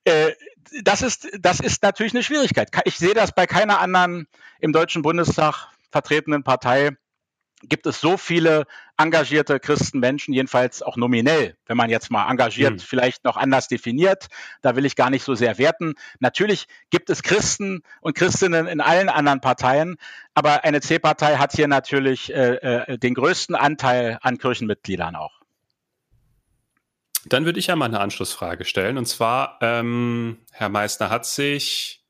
äh, 0.04 0.32
das, 0.82 1.02
ist, 1.02 1.28
das 1.38 1.60
ist 1.60 1.82
natürlich 1.82 2.14
eine 2.14 2.22
Schwierigkeit. 2.22 2.70
Ich 2.84 2.98
sehe 2.98 3.14
das 3.14 3.32
bei 3.32 3.46
keiner 3.46 3.80
anderen 3.80 4.26
im 4.58 4.72
Deutschen 4.72 5.02
Bundestag 5.02 5.68
vertretenen 5.90 6.42
Partei 6.42 6.96
gibt 7.68 7.86
es 7.86 8.00
so 8.00 8.16
viele 8.16 8.64
engagierte 8.96 9.58
Christenmenschen, 9.60 10.34
jedenfalls 10.34 10.82
auch 10.82 10.96
nominell, 10.96 11.56
wenn 11.66 11.76
man 11.76 11.90
jetzt 11.90 12.10
mal 12.10 12.30
engagiert, 12.30 12.74
mhm. 12.74 12.78
vielleicht 12.78 13.24
noch 13.24 13.36
anders 13.36 13.68
definiert. 13.68 14.28
Da 14.62 14.76
will 14.76 14.84
ich 14.84 14.96
gar 14.96 15.10
nicht 15.10 15.24
so 15.24 15.34
sehr 15.34 15.58
werten. 15.58 15.94
Natürlich 16.20 16.66
gibt 16.90 17.10
es 17.10 17.22
Christen 17.22 17.82
und 18.00 18.14
Christinnen 18.14 18.66
in 18.66 18.80
allen 18.80 19.08
anderen 19.08 19.40
Parteien, 19.40 19.96
aber 20.34 20.64
eine 20.64 20.80
C-Partei 20.80 21.36
hat 21.36 21.52
hier 21.52 21.68
natürlich 21.68 22.32
äh, 22.32 22.54
äh, 22.56 22.98
den 22.98 23.14
größten 23.14 23.54
Anteil 23.54 24.18
an 24.22 24.38
Kirchenmitgliedern 24.38 25.16
auch. 25.16 25.40
Dann 27.26 27.46
würde 27.46 27.58
ich 27.58 27.68
ja 27.68 27.76
mal 27.76 27.86
eine 27.86 28.00
Anschlussfrage 28.00 28.64
stellen. 28.64 28.98
Und 28.98 29.06
zwar, 29.06 29.58
ähm, 29.62 30.38
Herr 30.52 30.68
Meissner, 30.68 31.10
hat 31.10 31.26
sich 31.26 32.04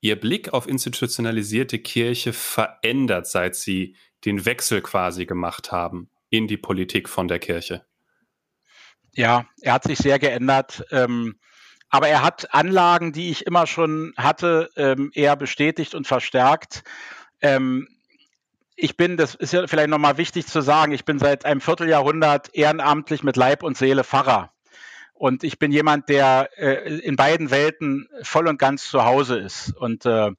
Ihr 0.00 0.18
Blick 0.18 0.52
auf 0.54 0.66
institutionalisierte 0.66 1.78
Kirche 1.78 2.32
verändert, 2.32 3.26
seit 3.26 3.54
Sie 3.54 3.96
den 4.24 4.44
Wechsel 4.44 4.82
quasi 4.82 5.26
gemacht 5.26 5.72
haben 5.72 6.10
in 6.28 6.46
die 6.46 6.56
Politik 6.56 7.08
von 7.08 7.28
der 7.28 7.38
Kirche? 7.38 7.84
Ja, 9.14 9.46
er 9.60 9.74
hat 9.74 9.84
sich 9.84 9.98
sehr 9.98 10.18
geändert. 10.18 10.84
Ähm, 10.90 11.36
aber 11.88 12.08
er 12.08 12.22
hat 12.22 12.54
Anlagen, 12.54 13.12
die 13.12 13.30
ich 13.30 13.46
immer 13.46 13.66
schon 13.66 14.14
hatte, 14.16 14.70
ähm, 14.76 15.10
eher 15.12 15.34
bestätigt 15.34 15.94
und 15.94 16.06
verstärkt. 16.06 16.84
Ähm, 17.40 17.88
ich 18.76 18.96
bin, 18.96 19.16
das 19.16 19.34
ist 19.34 19.52
ja 19.52 19.66
vielleicht 19.66 19.90
nochmal 19.90 20.16
wichtig 20.16 20.46
zu 20.46 20.62
sagen, 20.62 20.92
ich 20.92 21.04
bin 21.04 21.18
seit 21.18 21.44
einem 21.44 21.60
Vierteljahrhundert 21.60 22.54
ehrenamtlich 22.54 23.24
mit 23.24 23.36
Leib 23.36 23.62
und 23.62 23.76
Seele 23.76 24.04
Pfarrer. 24.04 24.52
Und 25.12 25.44
ich 25.44 25.58
bin 25.58 25.72
jemand, 25.72 26.08
der 26.08 26.48
äh, 26.56 26.98
in 27.00 27.16
beiden 27.16 27.50
Welten 27.50 28.08
voll 28.22 28.48
und 28.48 28.58
ganz 28.58 28.88
zu 28.88 29.04
Hause 29.04 29.38
ist. 29.38 29.76
Und 29.76 30.06
äh, 30.06 30.30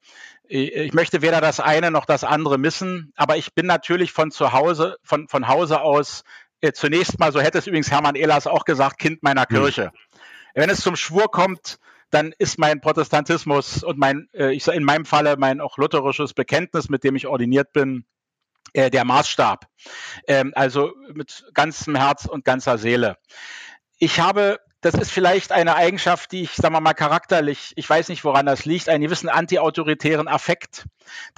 ich 0.51 0.93
möchte 0.93 1.22
weder 1.22 1.39
das 1.39 1.60
eine 1.60 1.91
noch 1.91 2.05
das 2.05 2.24
andere 2.24 2.58
missen, 2.58 3.13
aber 3.15 3.38
ich 3.38 3.53
bin 3.53 3.65
natürlich 3.65 4.12
von 4.12 4.31
zu 4.31 4.51
Hause, 4.51 4.98
von, 5.03 5.27
von 5.29 5.48
Hause 5.48 5.81
aus 5.81 6.24
äh, 6.60 6.74
zunächst 6.74 7.20
mal, 7.20 7.31
so 7.31 7.39
hätte 7.39 7.58
es 7.58 7.67
übrigens 7.67 7.89
Hermann 7.89 8.15
Ehlers 8.15 8.48
auch 8.48 8.65
gesagt, 8.65 9.00
Kind 9.00 9.24
meiner 9.24 9.46
hm. 9.48 9.58
Kirche. 9.58 9.91
Mhm. 9.93 10.20
Wenn 10.53 10.70
es 10.70 10.81
zum 10.81 10.96
Schwur 10.96 11.31
kommt, 11.31 11.79
dann 12.10 12.34
ist 12.38 12.60
mein 12.60 12.81
Protestantismus 12.81 13.84
und 13.84 13.98
mein, 13.98 14.27
äh, 14.34 14.51
ich 14.53 14.67
in 14.67 14.84
meinem 14.84 15.05
Falle 15.05 15.38
mein 15.38 15.62
auch 15.62 15.77
lutherisches 15.77 16.34
Bekenntnis, 16.34 16.89
mit 16.89 17.03
dem 17.05 17.15
ich 17.15 17.27
ordiniert 17.27 17.72
bin, 17.72 18.05
äh, 18.74 18.89
der 18.89 19.05
Maßstab. 19.05 19.67
Ähm, 20.27 20.51
also 20.55 20.91
mit 21.13 21.46
ganzem 21.53 21.96
Herz 21.96 22.25
und 22.25 22.43
ganzer 22.43 22.77
Seele. 22.77 23.17
Ich 23.98 24.20
habe 24.20 24.60
das 24.82 24.96
ist 24.96 25.12
vielleicht 25.12 25.52
eine 25.52 25.76
Eigenschaft, 25.76 26.32
die 26.32 26.42
ich, 26.42 26.54
sagen 26.56 26.74
wir 26.74 26.82
mal, 26.82 26.94
charakterlich, 26.94 27.74
ich 27.76 27.88
weiß 27.88 28.10
nicht, 28.10 28.24
woran 28.24 28.48
das 28.48 28.66
liegt, 28.66 28.90
einen 28.90 29.04
gewissen 29.04 29.30
antiautoritären 29.30 30.28
Affekt. 30.28 30.86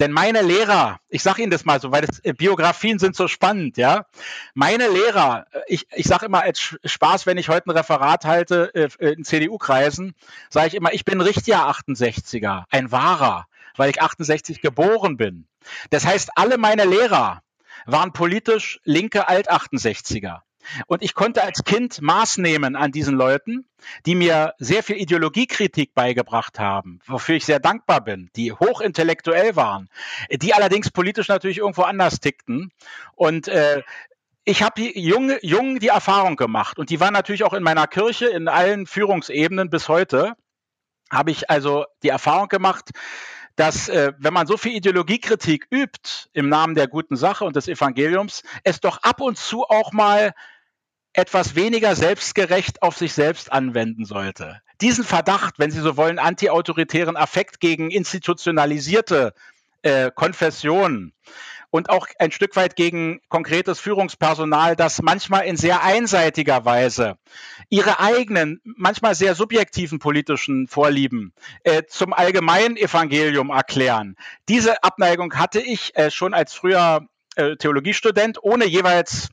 Denn 0.00 0.12
meine 0.12 0.40
Lehrer, 0.40 0.98
ich 1.08 1.22
sage 1.22 1.42
Ihnen 1.42 1.50
das 1.50 1.66
mal 1.66 1.80
so, 1.80 1.92
weil 1.92 2.02
das, 2.02 2.20
äh, 2.20 2.32
Biografien 2.32 2.98
sind 2.98 3.16
so 3.16 3.28
spannend, 3.28 3.76
ja. 3.76 4.06
Meine 4.54 4.88
Lehrer, 4.88 5.46
äh, 5.52 5.60
ich, 5.66 5.86
ich 5.92 6.06
sage 6.06 6.26
immer 6.26 6.42
als 6.42 6.76
Spaß, 6.84 7.26
wenn 7.26 7.36
ich 7.36 7.50
heute 7.50 7.68
ein 7.68 7.76
Referat 7.76 8.24
halte 8.24 8.74
äh, 8.74 9.12
in 9.12 9.24
CDU-Kreisen, 9.24 10.14
sage 10.48 10.68
ich 10.68 10.74
immer, 10.74 10.92
ich 10.94 11.04
bin 11.04 11.20
richtiger 11.20 11.68
68er, 11.68 12.64
ein 12.70 12.92
wahrer, 12.92 13.46
weil 13.76 13.90
ich 13.90 14.00
68 14.00 14.62
geboren 14.62 15.18
bin. 15.18 15.46
Das 15.90 16.06
heißt, 16.06 16.30
alle 16.36 16.56
meine 16.56 16.84
Lehrer 16.84 17.42
waren 17.84 18.12
politisch 18.12 18.80
linke 18.84 19.28
Alt-68er. 19.28 20.40
Und 20.86 21.02
ich 21.02 21.14
konnte 21.14 21.42
als 21.42 21.64
Kind 21.64 22.00
Maß 22.00 22.38
nehmen 22.38 22.76
an 22.76 22.92
diesen 22.92 23.16
Leuten, 23.16 23.66
die 24.06 24.14
mir 24.14 24.54
sehr 24.58 24.82
viel 24.82 24.96
Ideologiekritik 24.96 25.94
beigebracht 25.94 26.58
haben, 26.58 27.00
wofür 27.06 27.36
ich 27.36 27.44
sehr 27.44 27.60
dankbar 27.60 28.02
bin, 28.02 28.30
die 28.36 28.52
hochintellektuell 28.52 29.56
waren, 29.56 29.88
die 30.30 30.54
allerdings 30.54 30.90
politisch 30.90 31.28
natürlich 31.28 31.58
irgendwo 31.58 31.82
anders 31.82 32.20
tickten. 32.20 32.70
Und 33.14 33.48
äh, 33.48 33.82
ich 34.44 34.62
habe 34.62 34.82
jung, 34.82 35.32
jung 35.42 35.78
die 35.78 35.88
Erfahrung 35.88 36.36
gemacht 36.36 36.78
und 36.78 36.90
die 36.90 37.00
war 37.00 37.10
natürlich 37.10 37.44
auch 37.44 37.54
in 37.54 37.62
meiner 37.62 37.86
Kirche, 37.86 38.26
in 38.26 38.48
allen 38.48 38.86
Führungsebenen 38.86 39.70
bis 39.70 39.88
heute, 39.88 40.34
habe 41.10 41.30
ich 41.30 41.50
also 41.50 41.86
die 42.02 42.08
Erfahrung 42.08 42.48
gemacht, 42.48 42.90
dass 43.56 43.88
äh, 43.88 44.12
wenn 44.18 44.34
man 44.34 44.46
so 44.46 44.56
viel 44.56 44.72
Ideologiekritik 44.72 45.66
übt 45.70 46.28
im 46.32 46.48
Namen 46.48 46.74
der 46.74 46.88
guten 46.88 47.16
Sache 47.16 47.44
und 47.44 47.56
des 47.56 47.68
Evangeliums, 47.68 48.42
es 48.64 48.80
doch 48.80 48.98
ab 49.02 49.20
und 49.20 49.38
zu 49.38 49.64
auch 49.64 49.92
mal 49.92 50.34
etwas 51.14 51.54
weniger 51.54 51.96
selbstgerecht 51.96 52.82
auf 52.82 52.96
sich 52.96 53.14
selbst 53.14 53.50
anwenden 53.50 54.04
sollte. 54.04 54.60
Diesen 54.80 55.04
Verdacht, 55.04 55.58
wenn 55.58 55.70
Sie 55.70 55.80
so 55.80 55.96
wollen, 55.96 56.18
antiautoritären 56.18 57.16
Affekt 57.16 57.60
gegen 57.60 57.90
institutionalisierte 57.90 59.32
äh, 59.82 60.10
Konfessionen 60.14 61.14
und 61.70 61.90
auch 61.90 62.06
ein 62.18 62.30
Stück 62.30 62.54
weit 62.56 62.76
gegen 62.76 63.20
konkretes 63.28 63.80
Führungspersonal, 63.80 64.76
das 64.76 65.02
manchmal 65.02 65.44
in 65.46 65.56
sehr 65.56 65.82
einseitiger 65.82 66.64
Weise 66.64 67.16
ihre 67.68 68.00
eigenen, 68.00 68.60
manchmal 68.62 69.14
sehr 69.14 69.34
subjektiven 69.34 69.98
politischen 69.98 70.68
Vorlieben 70.68 71.32
äh, 71.64 71.82
zum 71.88 72.12
allgemeinen 72.12 72.76
Evangelium 72.76 73.50
erklären. 73.50 74.16
Diese 74.48 74.82
Abneigung 74.82 75.34
hatte 75.34 75.60
ich 75.60 75.96
äh, 75.96 76.10
schon 76.10 76.34
als 76.34 76.54
früher 76.54 77.08
äh, 77.36 77.56
Theologiestudent, 77.56 78.38
ohne 78.42 78.66
jeweils 78.66 79.30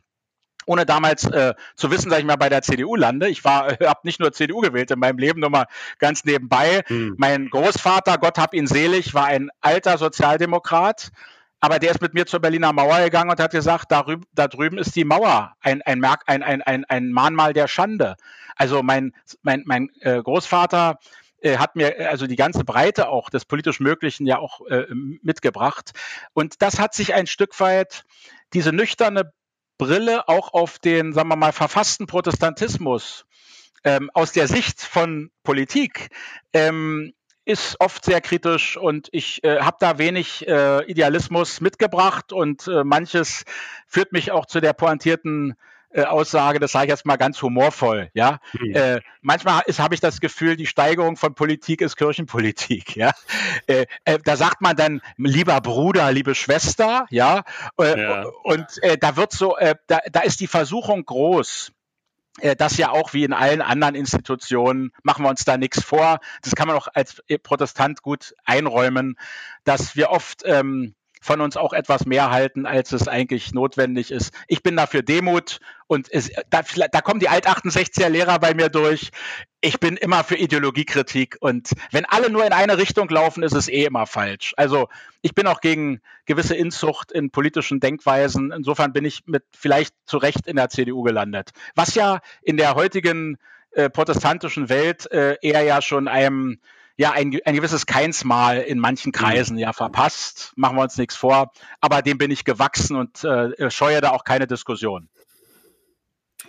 ohne 0.65 0.85
damals 0.85 1.25
äh, 1.25 1.53
zu 1.75 1.91
wissen, 1.91 2.09
dass 2.09 2.19
ich 2.19 2.25
mal 2.25 2.35
bei 2.35 2.49
der 2.49 2.61
CDU 2.61 2.95
lande. 2.95 3.29
Ich 3.29 3.43
war, 3.43 3.79
äh, 3.79 3.87
habe 3.87 4.01
nicht 4.03 4.19
nur 4.19 4.31
CDU 4.31 4.61
gewählt 4.61 4.91
in 4.91 4.99
meinem 4.99 5.17
Leben, 5.17 5.39
nur 5.39 5.49
mal 5.49 5.65
ganz 5.99 6.23
nebenbei. 6.23 6.83
Hm. 6.87 7.15
Mein 7.17 7.49
Großvater, 7.49 8.17
Gott 8.17 8.37
hab 8.37 8.53
ihn 8.53 8.67
selig, 8.67 9.13
war 9.13 9.25
ein 9.25 9.49
alter 9.61 9.97
Sozialdemokrat. 9.97 11.11
Aber 11.63 11.77
der 11.77 11.91
ist 11.91 12.01
mit 12.01 12.15
mir 12.15 12.25
zur 12.25 12.39
Berliner 12.39 12.73
Mauer 12.73 12.99
gegangen 13.01 13.29
und 13.29 13.39
hat 13.39 13.51
gesagt, 13.51 13.91
da, 13.91 14.03
da 14.33 14.47
drüben 14.47 14.79
ist 14.79 14.95
die 14.95 15.03
Mauer, 15.03 15.53
ein, 15.61 15.83
ein, 15.83 15.99
Merk, 15.99 16.23
ein, 16.25 16.41
ein, 16.41 16.63
ein, 16.63 16.85
ein 16.85 17.11
Mahnmal 17.11 17.53
der 17.53 17.67
Schande. 17.67 18.15
Also 18.55 18.81
mein, 18.81 19.13
mein, 19.43 19.61
mein 19.65 19.89
äh, 19.99 20.23
Großvater 20.23 20.97
äh, 21.41 21.57
hat 21.57 21.75
mir 21.75 21.99
äh, 21.99 22.05
also 22.05 22.25
die 22.25 22.35
ganze 22.35 22.63
Breite 22.63 23.09
auch 23.09 23.29
des 23.29 23.45
politisch 23.45 23.79
Möglichen 23.79 24.25
ja 24.25 24.39
auch 24.39 24.65
äh, 24.67 24.87
mitgebracht. 25.21 25.91
Und 26.33 26.63
das 26.63 26.79
hat 26.79 26.95
sich 26.95 27.13
ein 27.13 27.27
Stück 27.27 27.59
weit, 27.59 28.05
diese 28.53 28.71
nüchterne 28.71 29.31
Brille 29.81 30.27
auch 30.27 30.53
auf 30.53 30.77
den, 30.77 31.11
sagen 31.11 31.29
wir 31.29 31.35
mal, 31.35 31.51
verfassten 31.51 32.05
Protestantismus 32.05 33.25
ähm, 33.83 34.11
aus 34.13 34.31
der 34.31 34.47
Sicht 34.47 34.79
von 34.79 35.31
Politik 35.41 36.09
ähm, 36.53 37.13
ist 37.45 37.77
oft 37.79 38.05
sehr 38.05 38.21
kritisch 38.21 38.77
und 38.77 39.09
ich 39.11 39.43
äh, 39.43 39.61
habe 39.61 39.77
da 39.79 39.97
wenig 39.97 40.47
äh, 40.47 40.85
Idealismus 40.85 41.61
mitgebracht 41.61 42.31
und 42.31 42.67
äh, 42.67 42.83
manches 42.83 43.43
führt 43.87 44.11
mich 44.11 44.29
auch 44.31 44.45
zu 44.45 44.59
der 44.59 44.73
pointierten 44.73 45.55
äh, 45.93 46.03
Aussage, 46.03 46.59
das 46.59 46.71
sage 46.71 46.85
ich 46.85 46.89
jetzt 46.89 47.05
mal 47.05 47.17
ganz 47.17 47.41
humorvoll, 47.41 48.09
ja. 48.13 48.39
Mhm. 48.53 48.75
Äh, 48.75 49.01
manchmal 49.21 49.61
habe 49.61 49.93
ich 49.93 49.99
das 49.99 50.21
Gefühl, 50.21 50.55
die 50.55 50.65
Steigerung 50.65 51.17
von 51.17 51.35
Politik 51.35 51.81
ist 51.81 51.97
Kirchenpolitik, 51.97 52.95
ja. 52.95 53.11
Äh, 53.67 53.85
äh, 54.05 54.19
da 54.23 54.35
sagt 54.37 54.61
man 54.61 54.75
dann, 54.75 55.01
lieber 55.17 55.59
Bruder, 55.61 56.11
liebe 56.11 56.35
Schwester, 56.35 57.05
ja. 57.09 57.43
Äh, 57.77 58.01
ja. 58.01 58.25
Und 58.43 58.65
äh, 58.83 58.97
da 58.97 59.17
wird 59.17 59.33
so, 59.33 59.57
da, 59.87 59.99
da 60.11 60.19
ist 60.21 60.39
die 60.39 60.47
Versuchung 60.47 61.05
groß, 61.05 61.71
das 62.57 62.77
ja 62.77 62.91
auch 62.91 63.13
wie 63.13 63.25
in 63.25 63.33
allen 63.33 63.61
anderen 63.61 63.93
Institutionen, 63.93 64.91
machen 65.03 65.25
wir 65.25 65.29
uns 65.29 65.43
da 65.43 65.57
nichts 65.57 65.83
vor. 65.83 66.19
Das 66.41 66.55
kann 66.55 66.67
man 66.67 66.77
auch 66.77 66.87
als 66.93 67.21
Protestant 67.43 68.01
gut 68.01 68.33
einräumen, 68.45 69.17
dass 69.65 69.97
wir 69.97 70.11
oft 70.11 70.43
ähm, 70.45 70.95
von 71.21 71.39
uns 71.39 71.55
auch 71.55 71.71
etwas 71.71 72.05
mehr 72.05 72.31
halten, 72.31 72.65
als 72.65 72.91
es 72.91 73.07
eigentlich 73.07 73.53
notwendig 73.53 74.11
ist. 74.11 74.33
Ich 74.47 74.63
bin 74.63 74.75
dafür 74.75 75.03
Demut 75.03 75.59
und 75.85 76.11
es, 76.11 76.31
da, 76.49 76.63
da 76.91 77.01
kommen 77.01 77.19
die 77.19 77.29
Alt-68er-Lehrer 77.29 78.39
bei 78.39 78.55
mir 78.55 78.69
durch. 78.69 79.11
Ich 79.61 79.79
bin 79.79 79.97
immer 79.97 80.23
für 80.23 80.35
Ideologiekritik 80.35 81.37
und 81.39 81.69
wenn 81.91 82.05
alle 82.05 82.31
nur 82.31 82.43
in 82.43 82.53
eine 82.53 82.79
Richtung 82.79 83.07
laufen, 83.09 83.43
ist 83.43 83.53
es 83.53 83.69
eh 83.69 83.85
immer 83.85 84.07
falsch. 84.07 84.55
Also 84.57 84.89
ich 85.21 85.35
bin 85.35 85.45
auch 85.45 85.61
gegen 85.61 86.01
gewisse 86.25 86.55
Inzucht 86.55 87.11
in 87.11 87.29
politischen 87.29 87.79
Denkweisen. 87.79 88.51
Insofern 88.51 88.91
bin 88.91 89.05
ich 89.05 89.21
mit 89.27 89.43
vielleicht 89.55 89.93
zu 90.07 90.17
Recht 90.17 90.47
in 90.47 90.55
der 90.55 90.69
CDU 90.69 91.03
gelandet. 91.03 91.51
Was 91.75 91.93
ja 91.93 92.21
in 92.41 92.57
der 92.57 92.73
heutigen 92.73 93.37
äh, 93.71 93.91
protestantischen 93.91 94.69
Welt 94.69 95.09
äh, 95.11 95.37
eher 95.41 95.61
ja 95.61 95.83
schon 95.83 96.07
einem 96.07 96.59
ja 97.01 97.11
ein, 97.13 97.35
ein 97.45 97.55
gewisses 97.55 97.87
Keinsmal 97.87 98.59
in 98.59 98.77
manchen 98.77 99.09
mhm. 99.09 99.13
Kreisen 99.13 99.57
ja 99.57 99.73
verpasst. 99.73 100.53
Machen 100.55 100.77
wir 100.77 100.83
uns 100.83 100.97
nichts 100.97 101.15
vor. 101.15 101.51
Aber 101.79 102.03
dem 102.03 102.19
bin 102.19 102.29
ich 102.29 102.45
gewachsen 102.45 102.95
und 102.95 103.23
äh, 103.23 103.71
scheue 103.71 104.01
da 104.01 104.11
auch 104.11 104.23
keine 104.23 104.45
Diskussion. 104.45 105.09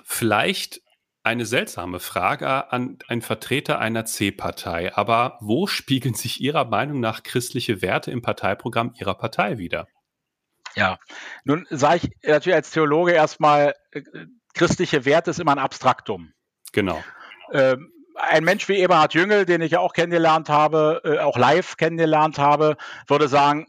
Vielleicht 0.04 0.82
eine 1.23 1.47
seltsame 1.47 2.00
Frage 2.00 2.71
an 2.71 2.99
einen 3.09 3.23
Vertreter 3.23 3.78
einer 3.78 4.04
C-Partei, 4.04 4.94
aber 4.94 5.38
wo 5.40 5.66
spiegeln 5.78 6.14
sich 6.14 6.42
Ihrer 6.42 6.66
Meinung 6.66 7.00
nach 7.00 7.23
christliche 7.23 7.80
Werte 7.80 8.11
im 8.11 8.21
Parteiprogramm 8.21 8.92
Ihrer 8.99 9.14
Partei 9.14 9.56
wieder? 9.56 9.88
Ja, 10.75 10.99
nun 11.44 11.66
sage 11.71 12.00
ich 12.02 12.28
natürlich 12.28 12.56
als 12.56 12.71
Theologe 12.71 13.12
erstmal, 13.12 13.75
äh, 13.92 14.02
christliche 14.52 15.06
Werte 15.06 15.30
ist 15.30 15.40
immer 15.40 15.52
ein 15.52 15.59
Abstraktum. 15.59 16.32
Genau. 16.73 17.02
Ähm, 17.52 17.91
ein 18.22 18.44
Mensch 18.44 18.68
wie 18.68 18.78
Eberhard 18.78 19.14
Jüngel, 19.14 19.44
den 19.44 19.60
ich 19.60 19.72
ja 19.72 19.80
auch 19.80 19.92
kennengelernt 19.92 20.48
habe, 20.48 21.02
äh, 21.04 21.18
auch 21.18 21.36
live 21.36 21.76
kennengelernt 21.76 22.38
habe, 22.38 22.76
würde 23.08 23.28
sagen, 23.28 23.66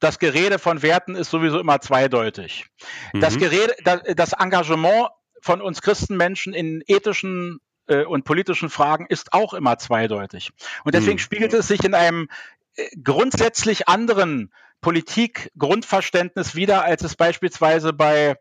das 0.00 0.18
Gerede 0.18 0.58
von 0.58 0.82
Werten 0.82 1.14
ist 1.14 1.30
sowieso 1.30 1.60
immer 1.60 1.80
zweideutig. 1.80 2.66
Mhm. 3.12 3.20
Das 3.20 3.38
Gerede, 3.38 3.74
das, 4.16 4.32
Engagement 4.32 5.08
von 5.42 5.60
uns 5.60 5.82
Christenmenschen 5.82 6.54
in 6.54 6.82
ethischen 6.86 7.60
äh, 7.86 8.04
und 8.04 8.24
politischen 8.24 8.70
Fragen 8.70 9.06
ist 9.06 9.34
auch 9.34 9.52
immer 9.52 9.76
zweideutig. 9.76 10.52
Und 10.84 10.94
deswegen 10.94 11.16
mhm. 11.16 11.18
spiegelt 11.18 11.52
es 11.52 11.68
sich 11.68 11.84
in 11.84 11.94
einem 11.94 12.28
äh, 12.76 12.88
grundsätzlich 13.04 13.88
anderen 13.88 14.50
Politik-Grundverständnis 14.80 16.54
wieder, 16.54 16.84
als 16.84 17.04
es 17.04 17.14
beispielsweise 17.16 17.92
bei 17.92 18.36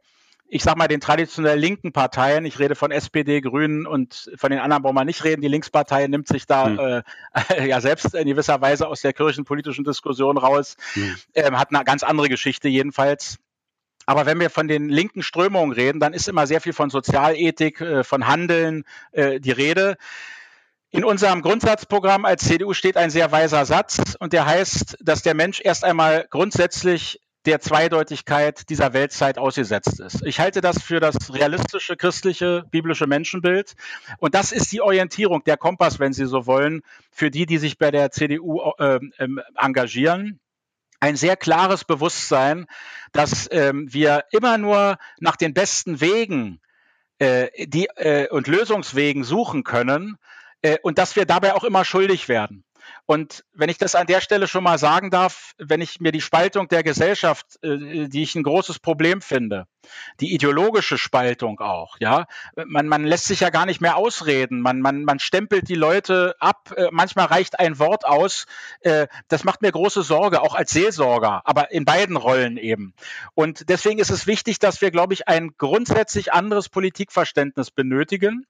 ich 0.52 0.64
sag 0.64 0.78
mal, 0.78 0.88
den 0.88 1.00
traditionell 1.00 1.60
linken 1.60 1.94
Parteien, 1.94 2.44
ich 2.44 2.58
rede 2.58 2.74
von 2.74 2.92
SPD, 2.92 3.40
Grünen 3.40 3.86
und 3.86 4.32
von 4.36 4.50
den 4.50 4.60
anderen 4.60 4.82
brauchen 4.82 4.96
wir 4.96 5.06
nicht 5.06 5.24
reden, 5.24 5.42
die 5.42 5.48
Linkspartei 5.48 6.08
nimmt 6.08 6.28
sich 6.28 6.48
da 6.48 6.66
hm. 6.66 7.04
äh, 7.50 7.68
ja 7.68 7.80
selbst 7.82 8.16
in 8.16 8.28
gewisser 8.28 8.60
Weise 8.60 8.88
aus 8.88 9.02
der 9.02 9.14
kirchenpolitischen 9.14 9.86
Diskussion 9.86 10.38
raus, 10.38 10.76
hm. 10.94 11.16
ähm, 11.36 11.60
hat 11.60 11.74
eine 11.74 11.84
ganz 11.84 12.04
andere 12.04 12.30
Geschichte 12.30 12.68
jedenfalls. 12.68 13.38
Aber 14.08 14.26
wenn 14.26 14.40
wir 14.40 14.50
von 14.50 14.68
den 14.68 14.90
linken 14.90 15.22
Strömungen 15.22 15.72
reden, 15.72 16.00
dann 16.00 16.14
ist 16.14 16.28
immer 16.28 16.48
sehr 16.48 16.62
viel 16.62 16.74
von 16.74 16.90
Sozialethik, 16.90 17.80
äh, 17.80 18.04
von 18.04 18.26
Handeln 18.26 18.86
äh, 19.12 19.40
die 19.40 19.52
Rede. 19.52 19.98
In 20.90 21.04
unserem 21.04 21.44
Grundsatzprogramm 21.44 22.26
als 22.26 22.46
CDU 22.46 22.74
steht 22.74 22.98
ein 22.98 23.12
sehr 23.12 23.32
weiser 23.32 23.66
Satz 23.66 24.16
und 24.18 24.34
der 24.34 24.48
heißt, 24.48 24.98
dass 25.00 25.22
der 25.22 25.36
Mensch 25.36 25.62
erst 25.64 25.84
einmal 25.84 26.26
grundsätzlich 26.28 27.22
der 27.46 27.62
Zweideutigkeit 27.62 28.70
dieser 28.70 28.94
Weltzeit 28.94 29.38
ausgesetzt 29.38 30.00
ist. 30.00 30.26
Ich 30.26 30.40
halte 30.40 30.62
das 30.62 30.82
für 30.82 31.00
das 31.00 31.34
realistische 31.34 31.96
christliche 31.96 32.66
biblische 32.70 33.08
Menschenbild 33.08 33.76
und 34.18 34.36
das 34.36 34.52
ist 34.52 34.72
die 34.72 34.82
Orientierung, 34.82 35.44
der 35.46 35.58
Kompass, 35.58 36.00
wenn 36.00 36.14
Sie 36.14 36.26
so 36.26 36.46
wollen, 36.46 36.82
für 37.12 37.32
die, 37.32 37.46
die 37.46 37.58
sich 37.58 37.78
bei 37.78 37.92
der 37.92 38.12
CDU 38.12 38.62
äh, 38.78 38.96
äh, 38.96 39.28
engagieren. 39.56 40.40
Ein 41.00 41.16
sehr 41.16 41.38
klares 41.38 41.86
Bewusstsein, 41.86 42.66
dass 43.14 43.48
äh, 43.48 43.72
wir 43.74 44.26
immer 44.32 44.58
nur 44.58 44.98
nach 45.20 45.38
den 45.38 45.54
besten 45.54 46.02
Wegen 46.02 46.60
äh, 47.20 47.68
die, 47.68 47.88
äh, 47.96 48.28
und 48.30 48.48
Lösungswegen 48.48 49.24
suchen 49.24 49.64
können 49.64 50.18
äh, 50.62 50.78
und 50.82 50.98
dass 50.98 51.16
wir 51.16 51.26
dabei 51.26 51.54
auch 51.56 51.64
immer 51.64 51.86
schuldig 51.86 52.28
werden. 52.28 52.66
Und 53.06 53.44
wenn 53.54 53.70
ich 53.70 53.78
das 53.78 53.96
an 53.96 54.08
der 54.08 54.22
Stelle 54.22 54.48
schon 54.48 54.64
mal 54.64 54.78
sagen 54.78 55.10
darf, 55.10 55.54
wenn 55.58 55.82
ich 55.82 56.00
mir 56.00 56.12
die 56.12 56.22
Spaltung 56.22 56.68
der 56.68 56.84
Gesellschaft, 56.84 57.58
äh, 57.64 58.08
die 58.08 58.24
ich 58.24 58.36
ein 58.36 58.44
großes 58.44 58.80
Problem 58.80 59.22
finde, 59.22 59.66
die 60.20 60.34
ideologische 60.34 60.98
Spaltung 60.98 61.60
auch, 61.60 61.98
ja, 62.00 62.28
man, 62.66 62.88
man 62.88 63.06
lässt 63.06 63.26
sich 63.26 63.40
ja 63.40 63.50
gar 63.50 63.66
nicht 63.66 63.82
mehr 63.82 63.98
ausreden, 63.98 64.62
man, 64.62 64.80
man, 64.82 65.04
man 65.04 65.20
stempelt 65.20 65.68
die 65.70 65.76
Leute 65.76 66.36
ab, 66.40 66.72
äh, 66.76 66.90
manchmal 66.92 67.26
reicht 67.26 67.60
ein 67.60 67.80
Wort 67.80 68.06
aus, 68.06 68.46
äh, 68.82 69.08
das 69.28 69.44
macht 69.44 69.62
mir 69.62 69.72
große 69.72 70.04
Sorge, 70.04 70.42
auch 70.42 70.56
als 70.56 70.72
Seelsorger, 70.72 71.42
aber 71.46 71.72
in 71.72 71.86
beiden 71.86 72.16
Rollen 72.16 72.58
eben. 72.58 72.94
Und 73.34 73.70
deswegen 73.70 74.00
ist 74.00 74.12
es 74.12 74.28
wichtig, 74.28 74.60
dass 74.60 74.82
wir, 74.82 74.92
glaube 74.92 75.14
ich, 75.14 75.28
ein 75.28 75.52
grundsätzlich 75.58 76.34
anderes 76.34 76.70
Politikverständnis 76.70 77.72
benötigen 77.72 78.46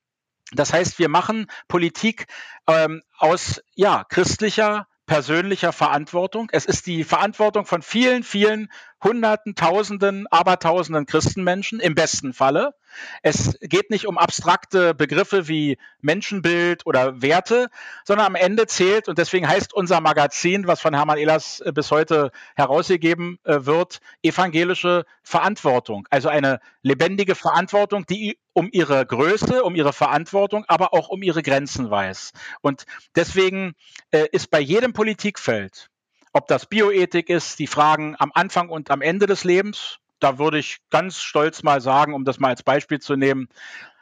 das 0.52 0.74
heißt, 0.74 1.00
wir 1.00 1.10
machen 1.10 1.48
Politik 1.68 2.28
ähm, 2.68 3.02
aus 3.18 3.62
ja, 3.76 4.04
christlicher, 4.04 4.88
persönlicher 5.10 5.74
Verantwortung. 5.74 6.50
Es 6.52 6.66
ist 6.66 6.86
die 6.86 7.04
Verantwortung 7.04 7.66
von 7.66 7.82
vielen, 7.82 8.24
vielen 8.24 8.72
Hunderten, 9.04 9.56
Tausenden, 9.56 10.28
Abertausenden 10.28 11.08
Christenmenschen 11.08 11.80
im 11.80 11.96
besten 11.96 12.32
Falle. 12.32 12.76
Es 13.24 13.58
geht 13.62 13.90
nicht 13.90 14.06
um 14.06 14.18
abstrakte 14.18 14.94
Begriffe 14.94 15.48
wie 15.48 15.78
Menschenbild 16.02 16.86
oder 16.86 17.22
Werte, 17.22 17.70
sondern 18.04 18.28
am 18.28 18.36
Ende 18.36 18.68
zählt, 18.68 19.08
und 19.08 19.18
deswegen 19.18 19.48
heißt 19.48 19.74
unser 19.74 20.00
Magazin, 20.00 20.68
was 20.68 20.80
von 20.80 20.94
Hermann 20.94 21.18
Ehlers 21.18 21.60
äh, 21.62 21.72
bis 21.72 21.92
heute 21.92 22.32
herausgegeben 22.56 23.40
äh, 23.46 23.66
wird, 23.66 24.02
evangelische 24.22 25.06
Verantwortung. 25.24 26.08
Also 26.12 26.30
eine 26.30 26.60
lebendige 26.84 27.36
Verantwortung, 27.36 28.06
die 28.06 28.38
um 28.60 28.68
ihre 28.74 29.06
Größe, 29.06 29.64
um 29.64 29.74
ihre 29.74 29.94
Verantwortung, 29.94 30.66
aber 30.68 30.94
auch 30.94 31.08
um 31.08 31.24
ihre 31.24 31.42
Grenzen 31.42 31.90
weiß. 31.90 32.34
Und 32.60 32.86
deswegen 33.16 33.74
äh, 34.12 34.28
ist 34.34 34.52
bei 34.52 34.60
jedem 34.60 34.92
Politikfeld, 34.92 35.90
ob 36.34 36.48
das 36.48 36.66
Bioethik 36.66 37.30
ist, 37.30 37.58
die 37.60 37.68
Fragen 37.68 38.18
am 38.20 38.32
Anfang 38.36 38.68
und 38.68 38.92
am 38.92 39.02
Ende 39.02 39.28
des 39.28 39.46
Lebens. 39.46 40.00
Da 40.20 40.38
würde 40.38 40.60
ich 40.60 40.80
ganz 40.90 41.22
stolz 41.22 41.64
mal 41.64 41.80
sagen, 41.80 42.14
um 42.14 42.26
das 42.26 42.40
mal 42.40 42.50
als 42.50 42.62
Beispiel 42.62 43.00
zu 43.00 43.16
nehmen. 43.16 43.48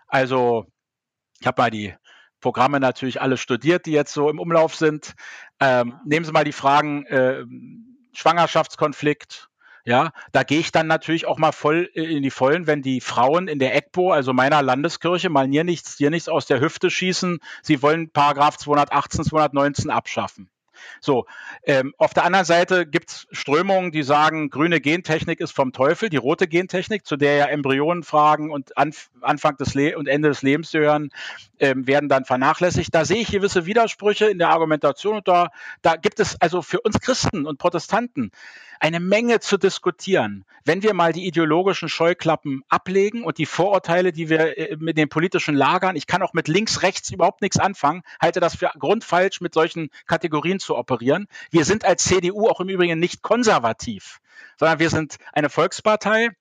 Also, 0.07 0.65
ich 1.39 1.45
habe 1.45 1.61
mal 1.61 1.69
die 1.69 1.93
Programme 2.41 2.79
natürlich 2.79 3.21
alle 3.21 3.37
studiert, 3.37 3.85
die 3.85 3.91
jetzt 3.91 4.13
so 4.13 4.27
im 4.27 4.39
Umlauf 4.39 4.75
sind. 4.75 5.13
Ähm, 5.59 5.99
nehmen 6.03 6.25
Sie 6.25 6.31
mal 6.31 6.43
die 6.43 6.51
Fragen 6.51 7.05
äh, 7.05 7.45
Schwangerschaftskonflikt. 8.13 9.49
Ja, 9.87 10.11
da 10.33 10.43
gehe 10.43 10.59
ich 10.59 10.73
dann 10.73 10.87
natürlich 10.87 11.27
auch 11.27 11.37
mal 11.37 11.53
voll 11.53 11.89
in 11.93 12.21
die 12.21 12.29
Vollen, 12.29 12.67
wenn 12.67 12.81
die 12.81 12.99
Frauen 12.99 13.47
in 13.47 13.57
der 13.57 13.73
EGBO, 13.73 14.11
also 14.11 14.33
meiner 14.33 14.61
Landeskirche, 14.61 15.29
mal 15.29 15.47
hier 15.47 15.63
nichts, 15.63 15.95
hier 15.95 16.09
nichts 16.09 16.27
aus 16.27 16.45
der 16.45 16.59
Hüfte 16.59 16.89
schießen. 16.89 17.39
Sie 17.61 17.81
wollen 17.81 18.09
Paragraph 18.09 18.57
218, 18.57 19.23
219 19.23 19.89
abschaffen. 19.89 20.49
So, 20.99 21.25
ähm, 21.63 21.93
auf 21.97 22.13
der 22.13 22.25
anderen 22.25 22.43
Seite 22.43 22.85
gibt 22.85 23.11
es 23.11 23.27
Strömungen, 23.31 23.93
die 23.93 24.03
sagen, 24.03 24.49
grüne 24.49 24.81
Gentechnik 24.81 25.39
ist 25.39 25.53
vom 25.53 25.71
Teufel, 25.71 26.09
die 26.09 26.17
rote 26.17 26.49
Gentechnik, 26.49 27.05
zu 27.05 27.15
der 27.15 27.37
ja 27.37 27.45
Embryonenfragen 27.45 28.51
und 28.51 28.77
Anf 28.77 29.09
Anfang 29.21 29.55
des 29.55 29.73
Le 29.73 29.97
und 29.97 30.09
Ende 30.09 30.27
des 30.27 30.41
Lebens 30.41 30.73
gehören, 30.73 31.11
ähm, 31.59 31.87
werden 31.87 32.09
dann 32.09 32.25
vernachlässigt. 32.25 32.93
Da 32.93 33.05
sehe 33.05 33.21
ich 33.21 33.31
gewisse 33.31 33.65
Widersprüche 33.65 34.25
in 34.25 34.37
der 34.37 34.49
Argumentation 34.49 35.15
und 35.15 35.29
da, 35.29 35.47
da 35.81 35.95
gibt 35.95 36.19
es 36.19 36.39
also 36.41 36.61
für 36.61 36.81
uns 36.81 36.99
Christen 36.99 37.45
und 37.45 37.57
Protestanten 37.57 38.31
eine 38.79 38.99
Menge 38.99 39.39
zu 39.39 39.57
diskutieren. 39.57 40.45
Wenn 40.65 40.83
wir 40.83 40.93
mal 40.93 41.13
die 41.13 41.25
ideologischen 41.25 41.89
Scheuklappen 41.89 42.63
ablegen 42.69 43.23
und 43.23 43.37
die 43.37 43.45
Vorurteile, 43.45 44.11
die 44.11 44.29
wir 44.29 44.57
äh, 44.57 44.77
mit 44.79 44.97
den 44.97 45.09
politischen 45.09 45.55
Lagern, 45.55 45.95
ich 45.95 46.07
kann 46.07 46.21
auch 46.21 46.33
mit 46.33 46.47
links, 46.47 46.81
rechts 46.83 47.11
überhaupt 47.11 47.41
nichts 47.41 47.59
anfangen, 47.59 48.03
halte 48.21 48.39
das 48.39 48.55
für 48.55 48.71
grundfalsch, 48.77 49.41
mit 49.41 49.53
solchen 49.53 49.89
Kategorien 50.05 50.59
zu 50.59 50.75
operieren. 50.75 51.27
Wir 51.51 51.65
sind 51.65 51.85
als 51.85 52.03
CDU 52.03 52.47
auch 52.47 52.59
im 52.59 52.69
Übrigen 52.69 52.99
nicht 52.99 53.21
konservativ, 53.21 54.19
sondern 54.57 54.79
wir 54.79 54.89
sind 54.89 55.17
eine 55.33 55.49
Volkspartei, 55.49 56.31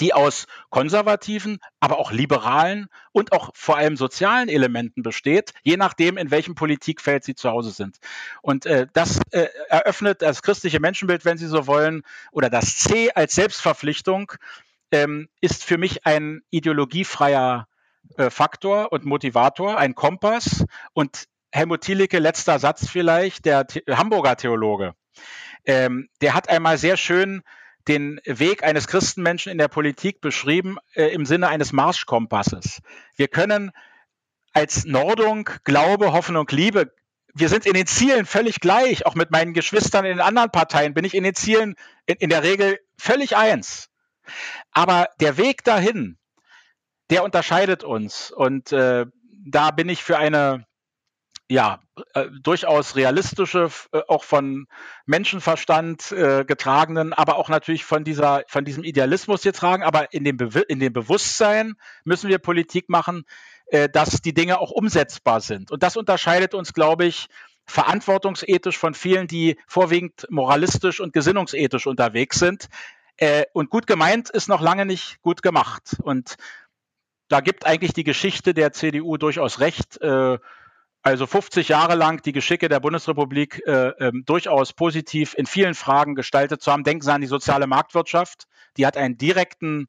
die 0.00 0.12
aus 0.14 0.46
konservativen, 0.70 1.58
aber 1.80 1.98
auch 1.98 2.12
liberalen 2.12 2.88
und 3.12 3.32
auch 3.32 3.50
vor 3.54 3.76
allem 3.76 3.96
sozialen 3.96 4.48
Elementen 4.48 5.02
besteht, 5.02 5.52
je 5.62 5.76
nachdem, 5.76 6.16
in 6.16 6.30
welchem 6.30 6.54
Politikfeld 6.54 7.24
sie 7.24 7.34
zu 7.34 7.50
Hause 7.50 7.70
sind. 7.70 7.98
Und 8.42 8.66
äh, 8.66 8.86
das 8.92 9.20
äh, 9.30 9.48
eröffnet 9.68 10.22
das 10.22 10.42
christliche 10.42 10.80
Menschenbild, 10.80 11.24
wenn 11.24 11.38
Sie 11.38 11.46
so 11.46 11.66
wollen, 11.66 12.02
oder 12.30 12.50
das 12.50 12.76
C 12.76 13.10
als 13.12 13.34
Selbstverpflichtung, 13.34 14.32
ähm, 14.92 15.28
ist 15.40 15.64
für 15.64 15.78
mich 15.78 16.06
ein 16.06 16.42
ideologiefreier 16.50 17.66
äh, 18.16 18.30
Faktor 18.30 18.92
und 18.92 19.04
Motivator, 19.04 19.78
ein 19.78 19.94
Kompass. 19.94 20.64
Und 20.92 21.26
Helmut 21.50 21.80
Thielicke, 21.80 22.18
letzter 22.18 22.58
Satz 22.58 22.88
vielleicht, 22.88 23.46
der 23.46 23.66
The 23.68 23.82
Hamburger 23.90 24.36
Theologe, 24.36 24.94
ähm, 25.64 26.08
der 26.20 26.34
hat 26.34 26.48
einmal 26.48 26.78
sehr 26.78 26.96
schön 26.96 27.42
den 27.86 28.20
Weg 28.24 28.62
eines 28.64 28.86
Christenmenschen 28.86 29.52
in 29.52 29.58
der 29.58 29.68
Politik 29.68 30.20
beschrieben 30.20 30.78
äh, 30.94 31.06
im 31.06 31.24
Sinne 31.24 31.48
eines 31.48 31.72
Marschkompasses. 31.72 32.80
Wir 33.16 33.28
können 33.28 33.70
als 34.52 34.84
Nordung 34.84 35.48
Glaube, 35.64 36.12
Hoffnung, 36.12 36.46
Liebe, 36.50 36.92
wir 37.34 37.48
sind 37.48 37.66
in 37.66 37.74
den 37.74 37.86
Zielen 37.86 38.26
völlig 38.26 38.60
gleich. 38.60 39.06
Auch 39.06 39.14
mit 39.14 39.30
meinen 39.30 39.54
Geschwistern 39.54 40.04
in 40.04 40.16
den 40.16 40.20
anderen 40.20 40.50
Parteien 40.50 40.94
bin 40.94 41.04
ich 41.04 41.14
in 41.14 41.24
den 41.24 41.34
Zielen 41.34 41.76
in, 42.06 42.16
in 42.16 42.30
der 42.30 42.42
Regel 42.42 42.80
völlig 42.98 43.36
eins. 43.36 43.88
Aber 44.72 45.08
der 45.20 45.36
Weg 45.36 45.64
dahin, 45.64 46.18
der 47.10 47.24
unterscheidet 47.24 47.84
uns. 47.84 48.30
Und 48.30 48.72
äh, 48.72 49.06
da 49.46 49.70
bin 49.70 49.88
ich 49.88 50.02
für 50.02 50.18
eine 50.18 50.66
ja, 51.50 51.80
äh, 52.12 52.26
durchaus 52.42 52.94
realistische, 52.94 53.70
äh, 53.92 54.00
auch 54.06 54.22
von 54.22 54.66
Menschenverstand 55.06 56.12
äh, 56.12 56.44
getragenen, 56.44 57.14
aber 57.14 57.36
auch 57.36 57.48
natürlich 57.48 57.84
von 57.84 58.04
dieser, 58.04 58.44
von 58.48 58.64
diesem 58.64 58.84
Idealismus 58.84 59.42
getragen. 59.42 59.82
Aber 59.82 60.12
in 60.12 60.24
dem, 60.24 60.36
Be 60.36 60.60
in 60.68 60.78
dem 60.78 60.92
Bewusstsein 60.92 61.74
müssen 62.04 62.28
wir 62.28 62.38
Politik 62.38 62.90
machen, 62.90 63.24
äh, 63.66 63.88
dass 63.88 64.20
die 64.20 64.34
Dinge 64.34 64.60
auch 64.60 64.70
umsetzbar 64.70 65.40
sind. 65.40 65.70
Und 65.70 65.82
das 65.82 65.96
unterscheidet 65.96 66.52
uns, 66.52 66.74
glaube 66.74 67.06
ich, 67.06 67.28
verantwortungsethisch 67.66 68.76
von 68.76 68.94
vielen, 68.94 69.26
die 69.26 69.58
vorwiegend 69.66 70.26
moralistisch 70.30 71.00
und 71.00 71.14
gesinnungsethisch 71.14 71.86
unterwegs 71.86 72.38
sind. 72.38 72.68
Äh, 73.16 73.44
und 73.54 73.70
gut 73.70 73.86
gemeint 73.86 74.28
ist 74.28 74.48
noch 74.48 74.60
lange 74.60 74.84
nicht 74.84 75.22
gut 75.22 75.42
gemacht. 75.42 75.96
Und 76.02 76.36
da 77.28 77.40
gibt 77.40 77.66
eigentlich 77.66 77.94
die 77.94 78.04
Geschichte 78.04 78.52
der 78.52 78.72
CDU 78.72 79.16
durchaus 79.16 79.60
recht. 79.60 79.98
Äh, 81.08 81.12
also 81.12 81.26
50 81.26 81.68
Jahre 81.68 81.94
lang 81.94 82.22
die 82.22 82.32
Geschicke 82.32 82.68
der 82.68 82.80
Bundesrepublik 82.80 83.62
äh, 83.66 83.88
ähm, 83.98 84.24
durchaus 84.26 84.72
positiv 84.72 85.34
in 85.34 85.46
vielen 85.46 85.74
Fragen 85.74 86.14
gestaltet 86.14 86.62
zu 86.62 86.70
haben. 86.70 86.84
Denken 86.84 87.02
Sie 87.02 87.12
an 87.12 87.20
die 87.20 87.26
soziale 87.26 87.66
Marktwirtschaft. 87.66 88.46
Die 88.76 88.86
hat 88.86 88.96
einen 88.96 89.16
direkten 89.16 89.88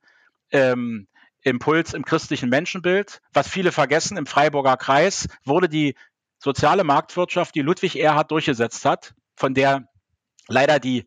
ähm, 0.52 1.08
Impuls 1.42 1.94
im 1.94 2.04
christlichen 2.04 2.50
Menschenbild. 2.50 3.22
Was 3.34 3.48
viele 3.48 3.72
vergessen, 3.72 4.18
im 4.18 4.26
Freiburger 4.26 4.78
Kreis 4.78 5.28
wurde 5.46 5.70
die 5.70 5.96
soziale 6.38 6.84
Marktwirtschaft, 6.84 7.56
die 7.56 7.62
Ludwig 7.62 7.98
Erhard 7.98 8.32
durchgesetzt 8.32 8.86
hat, 8.86 9.14
von 9.36 9.54
der 9.54 9.90
leider 10.48 10.80
die 10.80 11.06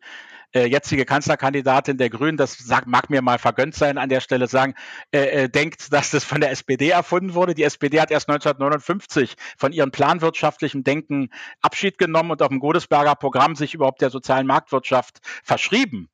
äh, 0.53 0.65
jetzige 0.65 1.05
Kanzlerkandidatin 1.05 1.97
der 1.97 2.09
Grünen, 2.09 2.37
das 2.37 2.57
sagt, 2.57 2.87
mag 2.87 3.09
mir 3.09 3.21
mal 3.21 3.39
vergönnt 3.39 3.75
sein, 3.75 3.97
an 3.97 4.09
der 4.09 4.19
Stelle 4.21 4.47
sagen, 4.47 4.75
äh, 5.11 5.43
äh, 5.43 5.49
denkt, 5.49 5.91
dass 5.91 6.11
das 6.11 6.23
von 6.23 6.41
der 6.41 6.51
SPD 6.51 6.89
erfunden 6.89 7.33
wurde. 7.33 7.53
Die 7.53 7.63
SPD 7.63 7.99
hat 7.99 8.11
erst 8.11 8.29
1959 8.29 9.35
von 9.57 9.71
ihrem 9.71 9.91
planwirtschaftlichen 9.91 10.83
Denken 10.83 11.29
Abschied 11.61 11.97
genommen 11.97 12.31
und 12.31 12.41
auf 12.41 12.49
dem 12.49 12.59
Godesberger 12.59 13.15
Programm 13.15 13.55
sich 13.55 13.73
überhaupt 13.73 14.01
der 14.01 14.09
sozialen 14.09 14.47
Marktwirtschaft 14.47 15.19
verschrieben. 15.43 16.09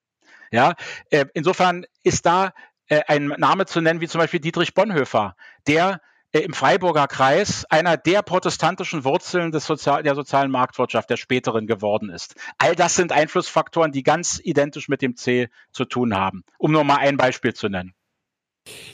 Ja, 0.51 0.73
äh, 1.11 1.25
insofern 1.33 1.85
ist 2.03 2.25
da 2.25 2.53
äh, 2.87 3.01
ein 3.07 3.27
Name 3.37 3.65
zu 3.65 3.81
nennen 3.81 4.01
wie 4.01 4.07
zum 4.07 4.19
Beispiel 4.19 4.39
Dietrich 4.39 4.73
Bonhoeffer, 4.73 5.35
der 5.67 6.01
im 6.31 6.53
Freiburger 6.53 7.07
Kreis 7.07 7.65
einer 7.65 7.97
der 7.97 8.21
protestantischen 8.21 9.03
Wurzeln 9.03 9.51
des 9.51 9.65
Sozial 9.65 10.03
der 10.03 10.15
sozialen 10.15 10.51
Marktwirtschaft 10.51 11.09
der 11.09 11.17
späteren 11.17 11.65
geworden 11.65 12.09
ist. 12.09 12.35
All 12.57 12.75
das 12.75 12.95
sind 12.95 13.11
Einflussfaktoren, 13.11 13.91
die 13.91 14.03
ganz 14.03 14.39
identisch 14.43 14.89
mit 14.89 15.01
dem 15.01 15.15
C 15.15 15.49
zu 15.71 15.85
tun 15.85 16.15
haben, 16.15 16.43
um 16.59 16.71
nur 16.71 16.83
mal 16.83 16.97
ein 16.97 17.17
Beispiel 17.17 17.53
zu 17.53 17.67
nennen. 17.67 17.93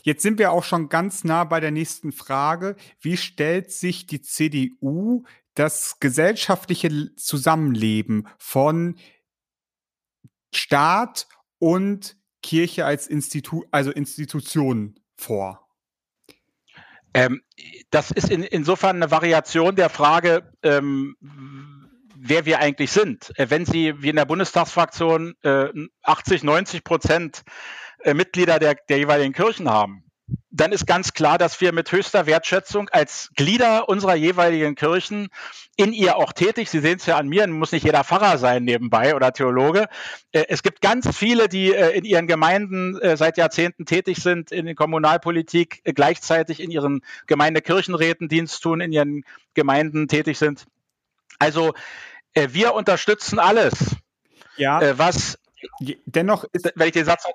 Jetzt 0.03 0.21
sind 0.21 0.39
wir 0.39 0.51
auch 0.51 0.63
schon 0.63 0.87
ganz 0.87 1.25
nah 1.25 1.43
bei 1.43 1.59
der 1.59 1.71
nächsten 1.71 2.13
Frage. 2.13 2.77
Wie 3.01 3.17
stellt 3.17 3.71
sich 3.71 4.05
die 4.05 4.21
CDU 4.21 5.25
das 5.55 5.99
gesellschaftliche 5.99 7.13
Zusammenleben 7.15 8.27
von 8.37 8.95
Staat 10.53 11.27
und 11.59 12.17
Kirche 12.41 12.85
als 12.85 13.07
Institu 13.07 13.65
also 13.71 13.91
Institution 13.91 14.99
vor? 15.17 15.64
Ähm, 17.15 17.41
das 17.91 18.11
ist 18.11 18.29
in, 18.29 18.43
insofern 18.43 18.97
eine 18.97 19.09
Variation 19.09 19.77
der 19.77 19.89
Frage, 19.89 20.51
ähm, 20.63 21.15
wer 22.13 22.45
wir 22.45 22.59
eigentlich 22.59 22.91
sind. 22.91 23.31
Äh, 23.39 23.49
wenn 23.49 23.65
Sie 23.65 24.01
wie 24.01 24.09
in 24.09 24.17
der 24.17 24.25
Bundestagsfraktion 24.25 25.33
äh, 25.41 25.69
80, 26.03 26.43
90 26.43 26.83
Prozent 26.83 27.43
äh, 28.03 28.13
Mitglieder 28.13 28.59
der, 28.59 28.75
der 28.89 28.97
jeweiligen 28.97 29.31
Kirchen 29.31 29.69
haben, 29.69 30.03
dann 30.49 30.71
ist 30.71 30.87
ganz 30.87 31.13
klar, 31.13 31.37
dass 31.37 31.59
wir 31.61 31.73
mit 31.73 31.91
höchster 31.91 32.25
Wertschätzung 32.25 32.89
als 32.89 33.29
Glieder 33.35 33.89
unserer 33.89 34.15
jeweiligen 34.15 34.75
Kirchen 34.75 35.27
in 35.75 35.91
ihr 35.91 36.15
auch 36.15 36.31
tätig, 36.31 36.69
Sie 36.69 36.79
sehen 36.79 36.97
es 36.97 37.05
ja 37.05 37.17
an 37.17 37.27
mir, 37.27 37.45
muss 37.47 37.73
nicht 37.73 37.83
jeder 37.83 38.03
Pfarrer 38.03 38.37
sein 38.37 38.63
nebenbei 38.63 39.15
oder 39.15 39.33
Theologe. 39.33 39.87
Äh, 40.31 40.45
es 40.47 40.63
gibt 40.63 40.81
ganz 40.81 41.15
viele, 41.15 41.49
die 41.49 41.73
äh, 41.73 41.97
in 41.97 42.05
ihren 42.05 42.27
Gemeinden 42.27 42.97
äh, 43.01 43.17
seit 43.17 43.37
Jahrzehnten 43.37 43.85
tätig 43.85 44.17
sind, 44.17 44.51
in 44.51 44.65
der 44.65 44.75
Kommunalpolitik, 44.75 45.81
gleichzeitig 45.83 46.61
in 46.61 46.71
ihren 46.71 47.01
Gemeindekirchenräten 47.27 48.29
Dienst 48.29 48.63
tun, 48.63 48.79
in 48.79 48.93
ihren 48.93 49.25
Gemeinden 49.53 50.07
tätig 50.07 50.37
sind. 50.37 50.65
Also 51.37 51.73
wir 52.33 52.73
unterstützen 52.73 53.39
alles, 53.39 53.95
ja. 54.57 54.97
was 54.97 55.37
dennoch 56.05 56.45
ist, 56.51 56.71
wenn 56.75 56.87
ich 56.87 56.93
den 56.93 57.05
Satz 57.05 57.25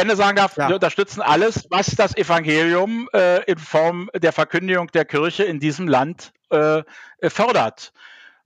Ende 0.00 0.16
sagen 0.16 0.36
darf, 0.36 0.56
ja. 0.56 0.68
wir 0.68 0.74
unterstützen 0.74 1.22
alles, 1.22 1.66
was 1.70 1.94
das 1.94 2.16
Evangelium 2.16 3.08
äh, 3.12 3.44
in 3.44 3.58
Form 3.58 4.10
der 4.14 4.32
Verkündigung 4.32 4.88
der 4.88 5.04
Kirche 5.04 5.44
in 5.44 5.60
diesem 5.60 5.88
Land 5.88 6.32
äh, 6.50 6.82
fördert. 7.22 7.92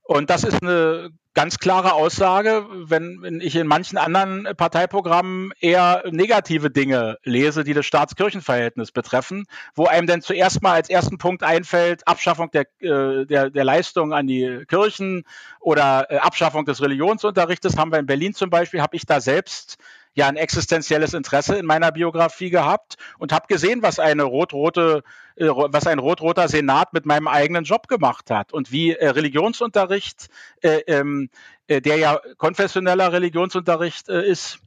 Und 0.02 0.28
das 0.28 0.44
ist 0.44 0.62
eine 0.62 1.10
ganz 1.34 1.58
klare 1.58 1.94
Aussage, 1.94 2.66
wenn 2.70 3.40
ich 3.42 3.56
in 3.56 3.66
manchen 3.66 3.98
anderen 3.98 4.48
Parteiprogrammen 4.56 5.52
eher 5.60 6.04
negative 6.10 6.70
Dinge 6.70 7.18
lese, 7.24 7.64
die 7.64 7.74
das 7.74 7.86
Staatskirchenverhältnis 7.86 8.92
betreffen, 8.92 9.46
wo 9.74 9.86
einem 9.86 10.06
dann 10.06 10.22
zuerst 10.22 10.62
mal 10.62 10.74
als 10.74 10.88
ersten 10.88 11.18
Punkt 11.18 11.42
einfällt, 11.42 12.06
Abschaffung 12.06 12.50
der, 12.52 12.66
äh, 12.80 13.26
der, 13.26 13.50
der 13.50 13.64
Leistung 13.64 14.12
an 14.12 14.28
die 14.28 14.64
Kirchen 14.68 15.24
oder 15.58 16.06
äh, 16.08 16.18
Abschaffung 16.18 16.64
des 16.64 16.80
Religionsunterrichtes, 16.80 17.76
haben 17.76 17.90
wir 17.90 17.98
in 17.98 18.06
Berlin 18.06 18.34
zum 18.34 18.48
Beispiel, 18.48 18.80
habe 18.80 18.96
ich 18.96 19.04
da 19.04 19.20
selbst 19.20 19.78
ja 20.14 20.28
ein 20.28 20.36
existenzielles 20.36 21.12
Interesse 21.12 21.56
in 21.56 21.66
meiner 21.66 21.92
Biografie 21.92 22.50
gehabt 22.50 22.96
und 23.18 23.32
habe 23.32 23.46
gesehen, 23.48 23.82
was 23.82 23.98
eine 23.98 24.22
rot-rote, 24.22 25.02
äh, 25.36 25.46
was 25.46 25.86
ein 25.86 25.98
rot-roter 25.98 26.48
Senat 26.48 26.92
mit 26.92 27.04
meinem 27.04 27.28
eigenen 27.28 27.64
Job 27.64 27.88
gemacht 27.88 28.30
hat 28.30 28.52
und 28.52 28.72
wie 28.72 28.92
äh, 28.92 29.08
Religionsunterricht, 29.08 30.28
äh, 30.62 30.78
ähm, 30.86 31.30
äh, 31.66 31.80
der 31.80 31.96
ja 31.96 32.20
konfessioneller 32.38 33.12
Religionsunterricht 33.12 34.08
äh, 34.08 34.26
ist, 34.26 34.58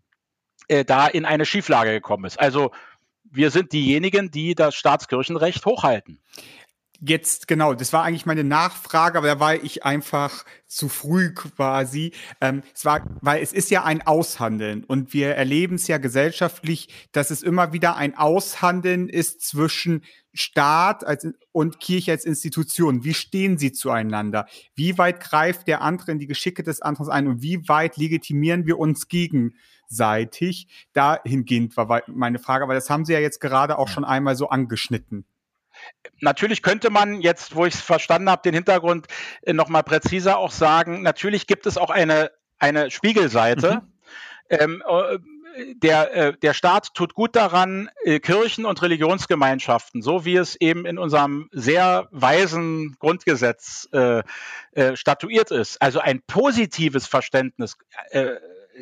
da 0.85 1.07
in 1.07 1.23
eine 1.23 1.45
Schieflage 1.45 1.91
gekommen 1.91 2.25
ist. 2.25 2.37
Also 2.41 2.71
wir 3.23 3.51
sind 3.51 3.71
diejenigen, 3.71 4.31
die 4.31 4.53
das 4.53 4.75
Staatskirchenrecht 4.75 5.65
hochhalten. 5.65 6.19
Jetzt, 6.99 7.47
genau, 7.47 7.75
das 7.75 7.93
war 7.93 8.03
eigentlich 8.03 8.25
meine 8.25 8.43
Nachfrage, 8.43 9.19
aber 9.19 9.27
da 9.27 9.39
war 9.39 9.53
ich 9.53 9.85
einfach 9.85 10.45
zu 10.65 10.89
früh 10.89 11.31
quasi. 11.31 12.11
Ähm, 12.41 12.63
es 12.73 12.85
war, 12.85 13.05
weil 13.21 13.43
es 13.43 13.53
ist 13.53 13.69
ja 13.69 13.83
ein 13.83 14.01
Aushandeln 14.01 14.83
und 14.83 15.13
wir 15.13 15.35
erleben 15.35 15.75
es 15.75 15.87
ja 15.87 15.99
gesellschaftlich, 15.99 16.89
dass 17.11 17.29
es 17.29 17.43
immer 17.43 17.71
wieder 17.71 17.97
ein 17.97 18.17
Aushandeln 18.17 19.09
ist 19.09 19.41
zwischen 19.41 20.03
Staat 20.33 21.05
als, 21.05 21.27
und 21.51 21.79
Kirche 21.79 22.11
als 22.13 22.25
Institution. 22.25 23.03
Wie 23.03 23.13
stehen 23.13 23.59
sie 23.59 23.71
zueinander? 23.73 24.47
Wie 24.73 24.97
weit 24.97 25.19
greift 25.19 25.67
der 25.67 25.81
andere 25.81 26.11
in 26.11 26.19
die 26.19 26.27
Geschicke 26.27 26.63
des 26.63 26.81
anderen 26.81 27.11
ein 27.11 27.27
und 27.27 27.41
wie 27.43 27.67
weit 27.69 27.97
legitimieren 27.97 28.65
wir 28.65 28.79
uns 28.79 29.07
gegenseitig? 29.07 30.67
Dahingehend 30.93 31.77
war 31.77 32.01
meine 32.07 32.39
Frage, 32.39 32.63
aber 32.63 32.73
das 32.73 32.89
haben 32.89 33.05
Sie 33.05 33.13
ja 33.13 33.19
jetzt 33.19 33.39
gerade 33.39 33.77
auch 33.77 33.87
schon 33.87 34.03
einmal 34.03 34.35
so 34.35 34.49
angeschnitten. 34.49 35.25
Natürlich 36.19 36.61
könnte 36.61 36.89
man 36.89 37.21
jetzt, 37.21 37.55
wo 37.55 37.65
ich 37.65 37.75
es 37.75 37.81
verstanden 37.81 38.29
habe, 38.29 38.41
den 38.43 38.53
Hintergrund 38.53 39.07
äh, 39.41 39.53
nochmal 39.53 39.83
präziser 39.83 40.37
auch 40.37 40.51
sagen, 40.51 41.01
natürlich 41.01 41.47
gibt 41.47 41.65
es 41.65 41.77
auch 41.77 41.89
eine, 41.89 42.31
eine 42.59 42.91
Spiegelseite. 42.91 43.81
Mhm. 43.81 43.93
Ähm, 44.49 44.83
äh, 44.87 45.17
der, 45.75 46.13
äh, 46.15 46.37
der 46.37 46.53
Staat 46.53 46.93
tut 46.93 47.13
gut 47.13 47.35
daran, 47.35 47.89
äh, 48.03 48.19
Kirchen 48.19 48.65
und 48.65 48.81
Religionsgemeinschaften, 48.81 50.01
so 50.01 50.23
wie 50.25 50.35
es 50.35 50.55
eben 50.55 50.85
in 50.85 50.97
unserem 50.97 51.49
sehr 51.51 52.07
weisen 52.11 52.95
Grundgesetz 52.99 53.87
äh, 53.91 54.23
statuiert 54.93 55.51
ist, 55.51 55.81
also 55.81 55.99
ein 55.99 56.21
positives 56.27 57.07
Verständnis, 57.07 57.77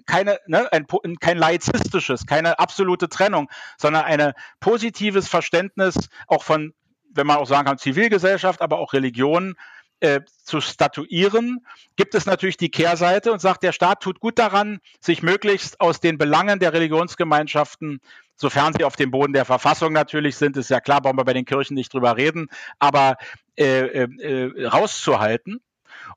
keine, 0.06 0.40
ne, 0.46 0.70
ein, 0.74 0.88
kein 1.22 1.38
laizistisches, 1.38 2.26
keine 2.26 2.60
absolute 2.60 3.08
Trennung, 3.08 3.50
sondern 3.78 4.04
ein 4.04 4.34
positives 4.60 5.30
Verständnis 5.30 6.10
auch 6.28 6.44
von 6.44 6.74
wenn 7.15 7.28
man 7.28 7.38
auch 7.38 7.47
sagen 7.47 7.65
kann, 7.65 7.78
Zivilgesellschaft, 7.78 8.62
aber 8.62 8.80
auch 8.80 8.93
Religion 8.93 9.56
äh, 10.01 10.21
zu 10.43 10.62
statuieren, 10.62 11.65
gibt 11.95 12.15
es 12.15 12.25
natürlich 12.25 12.58
die 12.58 12.69
Kehrseite 12.69 13.32
und 13.32 13.39
sagt, 13.39 13.63
der 13.63 13.71
Staat 13.71 14.01
tut 14.01 14.19
gut 14.19 14.38
daran, 14.38 14.80
sich 14.99 15.23
möglichst 15.23 15.80
aus 15.80 15.99
den 15.99 16.17
Belangen 16.17 16.60
der 16.60 16.73
Religionsgemeinschaften, 16.73 18.01
sofern 18.36 18.73
sie 18.73 18.84
auf 18.84 18.95
dem 18.95 19.12
Boden 19.12 19.34
der 19.34 19.45
Verfassung 19.45 19.93
natürlich 19.93 20.36
sind, 20.36 20.58
ist 20.58 20.69
ja 20.69 20.82
klar, 20.82 21.01
brauchen 21.01 21.17
wir 21.17 21.23
bei 21.23 21.34
den 21.34 21.45
Kirchen 21.45 21.75
nicht 21.75 21.93
drüber 21.93 22.17
reden, 22.17 22.49
aber 22.80 23.15
äh, 23.58 24.04
äh, 24.04 24.67
rauszuhalten. 24.67 25.62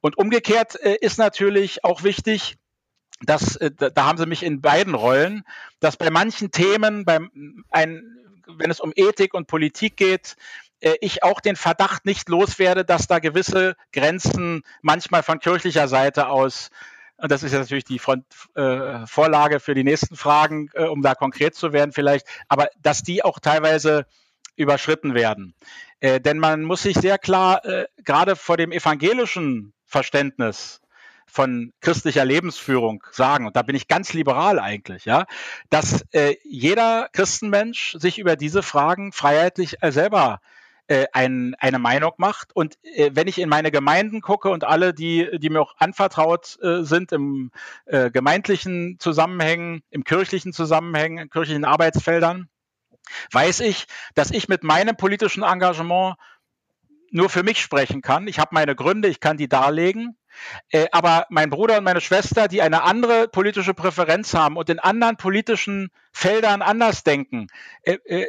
Und 0.00 0.18
umgekehrt 0.18 0.80
äh, 0.80 0.96
ist 1.00 1.18
natürlich 1.18 1.84
auch 1.84 2.02
wichtig, 2.02 2.56
dass, 3.20 3.56
äh, 3.56 3.70
da 3.70 4.04
haben 4.04 4.18
sie 4.18 4.26
mich 4.26 4.42
in 4.42 4.60
beiden 4.60 4.94
Rollen, 4.94 5.44
dass 5.80 5.96
bei 5.96 6.10
manchen 6.10 6.50
Themen, 6.50 7.04
beim, 7.04 7.64
ein, 7.70 8.02
wenn 8.46 8.70
es 8.70 8.80
um 8.80 8.92
Ethik 8.94 9.34
und 9.34 9.46
Politik 9.46 9.96
geht, 9.96 10.36
ich 10.80 11.22
auch 11.22 11.40
den 11.40 11.56
Verdacht 11.56 12.06
nicht 12.06 12.28
loswerde, 12.28 12.84
dass 12.84 13.06
da 13.06 13.18
gewisse 13.18 13.74
Grenzen 13.92 14.62
manchmal 14.80 15.22
von 15.22 15.40
kirchlicher 15.40 15.88
Seite 15.88 16.28
aus 16.28 16.70
und 17.18 17.32
das 17.32 17.42
ist 17.42 17.52
ja 17.52 17.58
natürlich 17.58 17.84
die 17.84 17.98
Front, 17.98 18.24
äh, 18.54 19.04
Vorlage 19.06 19.58
für 19.58 19.74
die 19.74 19.82
nächsten 19.82 20.16
Fragen, 20.16 20.70
äh, 20.74 20.84
um 20.84 21.02
da 21.02 21.14
konkret 21.16 21.56
zu 21.56 21.72
werden 21.72 21.92
vielleicht, 21.92 22.26
aber 22.48 22.68
dass 22.80 23.02
die 23.02 23.24
auch 23.24 23.40
teilweise 23.40 24.06
überschritten 24.54 25.14
werden. 25.14 25.54
Äh, 26.00 26.20
denn 26.20 26.38
man 26.38 26.62
muss 26.62 26.82
sich 26.82 26.96
sehr 26.96 27.18
klar, 27.18 27.64
äh, 27.64 27.86
gerade 28.04 28.36
vor 28.36 28.56
dem 28.56 28.70
evangelischen 28.70 29.72
Verständnis 29.84 30.80
von 31.26 31.72
christlicher 31.80 32.24
Lebensführung 32.24 33.02
sagen, 33.10 33.46
und 33.46 33.56
da 33.56 33.62
bin 33.62 33.74
ich 33.74 33.88
ganz 33.88 34.12
liberal 34.12 34.60
eigentlich, 34.60 35.04
ja, 35.04 35.26
dass 35.70 36.04
äh, 36.12 36.36
jeder 36.44 37.08
Christenmensch 37.12 37.96
sich 37.98 38.18
über 38.18 38.36
diese 38.36 38.62
Fragen 38.62 39.12
freiheitlich 39.12 39.82
äh, 39.82 39.90
selber 39.90 40.40
äh, 40.40 40.57
ein, 41.12 41.54
eine 41.58 41.78
Meinung 41.78 42.12
macht. 42.16 42.54
Und 42.54 42.78
äh, 42.82 43.10
wenn 43.12 43.28
ich 43.28 43.38
in 43.38 43.48
meine 43.48 43.70
Gemeinden 43.70 44.20
gucke 44.20 44.50
und 44.50 44.64
alle, 44.64 44.92
die, 44.92 45.28
die 45.38 45.50
mir 45.50 45.60
auch 45.60 45.74
anvertraut 45.78 46.58
äh, 46.62 46.82
sind 46.82 47.12
im 47.12 47.50
äh, 47.86 48.10
gemeindlichen 48.10 48.98
Zusammenhängen, 48.98 49.82
im 49.90 50.04
kirchlichen 50.04 50.52
Zusammenhängen, 50.52 51.18
in 51.18 51.30
kirchlichen 51.30 51.64
Arbeitsfeldern, 51.64 52.48
weiß 53.32 53.60
ich, 53.60 53.86
dass 54.14 54.30
ich 54.30 54.48
mit 54.48 54.62
meinem 54.62 54.96
politischen 54.96 55.42
Engagement 55.42 56.16
nur 57.10 57.30
für 57.30 57.42
mich 57.42 57.60
sprechen 57.60 58.02
kann. 58.02 58.28
Ich 58.28 58.38
habe 58.38 58.50
meine 58.52 58.74
Gründe, 58.74 59.08
ich 59.08 59.20
kann 59.20 59.38
die 59.38 59.48
darlegen. 59.48 60.17
Äh, 60.70 60.86
aber 60.92 61.26
mein 61.30 61.50
Bruder 61.50 61.78
und 61.78 61.84
meine 61.84 62.00
Schwester, 62.00 62.48
die 62.48 62.62
eine 62.62 62.82
andere 62.82 63.28
politische 63.28 63.74
Präferenz 63.74 64.34
haben 64.34 64.56
und 64.56 64.68
in 64.70 64.78
anderen 64.78 65.16
politischen 65.16 65.90
Feldern 66.12 66.62
anders 66.62 67.04
denken, 67.04 67.48
äh, 67.82 67.94
äh, 68.04 68.26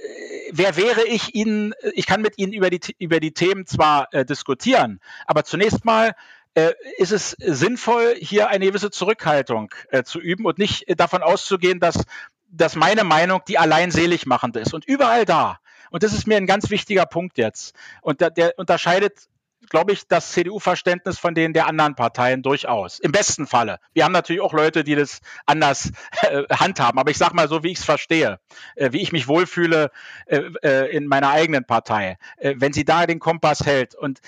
wer 0.52 0.76
wäre 0.76 1.06
ich 1.06 1.36
ihnen? 1.36 1.74
Ich 1.94 2.06
kann 2.06 2.22
mit 2.22 2.38
ihnen 2.38 2.54
über 2.54 2.70
die, 2.70 2.80
über 3.00 3.20
die 3.20 3.34
Themen 3.34 3.66
zwar 3.66 4.08
äh, 4.14 4.26
diskutieren, 4.26 5.00
aber 5.26 5.44
zunächst 5.44 5.86
mal 5.86 6.14
äh, 6.56 6.74
ist 6.98 7.12
es 7.12 7.32
sinnvoll, 7.40 8.16
hier 8.20 8.50
eine 8.50 8.66
gewisse 8.66 8.92
Zurückhaltung 8.92 9.74
äh, 9.90 10.04
zu 10.04 10.20
üben 10.20 10.46
und 10.46 10.58
nicht 10.58 10.86
davon 11.00 11.22
auszugehen, 11.24 11.80
dass, 11.80 12.04
dass 12.50 12.76
meine 12.76 13.04
Meinung 13.04 13.42
die 13.48 13.58
allein 13.58 13.92
selig 13.92 14.26
machend 14.26 14.58
ist. 14.58 14.74
Und 14.74 14.86
überall 14.86 15.26
da, 15.26 15.60
und 15.92 16.04
das 16.04 16.14
ist 16.14 16.28
mir 16.28 16.38
ein 16.38 16.48
ganz 16.48 16.70
wichtiger 16.70 17.06
Punkt 17.06 17.38
jetzt. 17.38 17.76
Und 18.02 18.22
der, 18.22 18.30
der 18.30 18.58
unterscheidet 18.58 19.28
glaube 19.70 19.94
ich, 19.94 20.08
das 20.08 20.32
CDU-Verständnis 20.32 21.20
von 21.20 21.36
denen 21.36 21.54
der 21.54 21.68
anderen 21.68 21.96
Parteien 21.96 22.42
durchaus. 22.42 23.00
Im 23.00 23.12
besten 23.12 23.48
Falle. 23.48 23.80
Wir 23.94 24.04
haben 24.04 24.12
natürlich 24.12 24.42
auch 24.42 24.54
Leute, 24.54 24.84
die 24.84 24.96
das 24.96 25.22
anders 25.46 25.92
äh, 26.22 26.44
handhaben. 26.50 27.00
Aber 27.00 27.12
ich 27.12 27.18
sage 27.18 27.36
mal 27.36 27.48
so, 27.48 27.64
wie 27.64 27.72
ich 27.72 27.80
es 27.80 27.86
verstehe, 27.86 28.40
äh, 28.76 28.92
wie 28.92 29.02
ich 29.02 29.12
mich 29.12 29.28
wohlfühle 29.28 29.92
äh, 30.26 30.42
äh, 30.64 30.96
in 30.96 31.08
meiner 31.08 31.30
eigenen 31.30 31.66
Partei. 31.66 32.18
Äh, 32.38 32.56
wenn 32.58 32.74
sie 32.74 32.86
da 32.86 33.06
den 33.06 33.20
Kompass 33.20 33.66
hält 33.66 33.96
und 33.96 34.20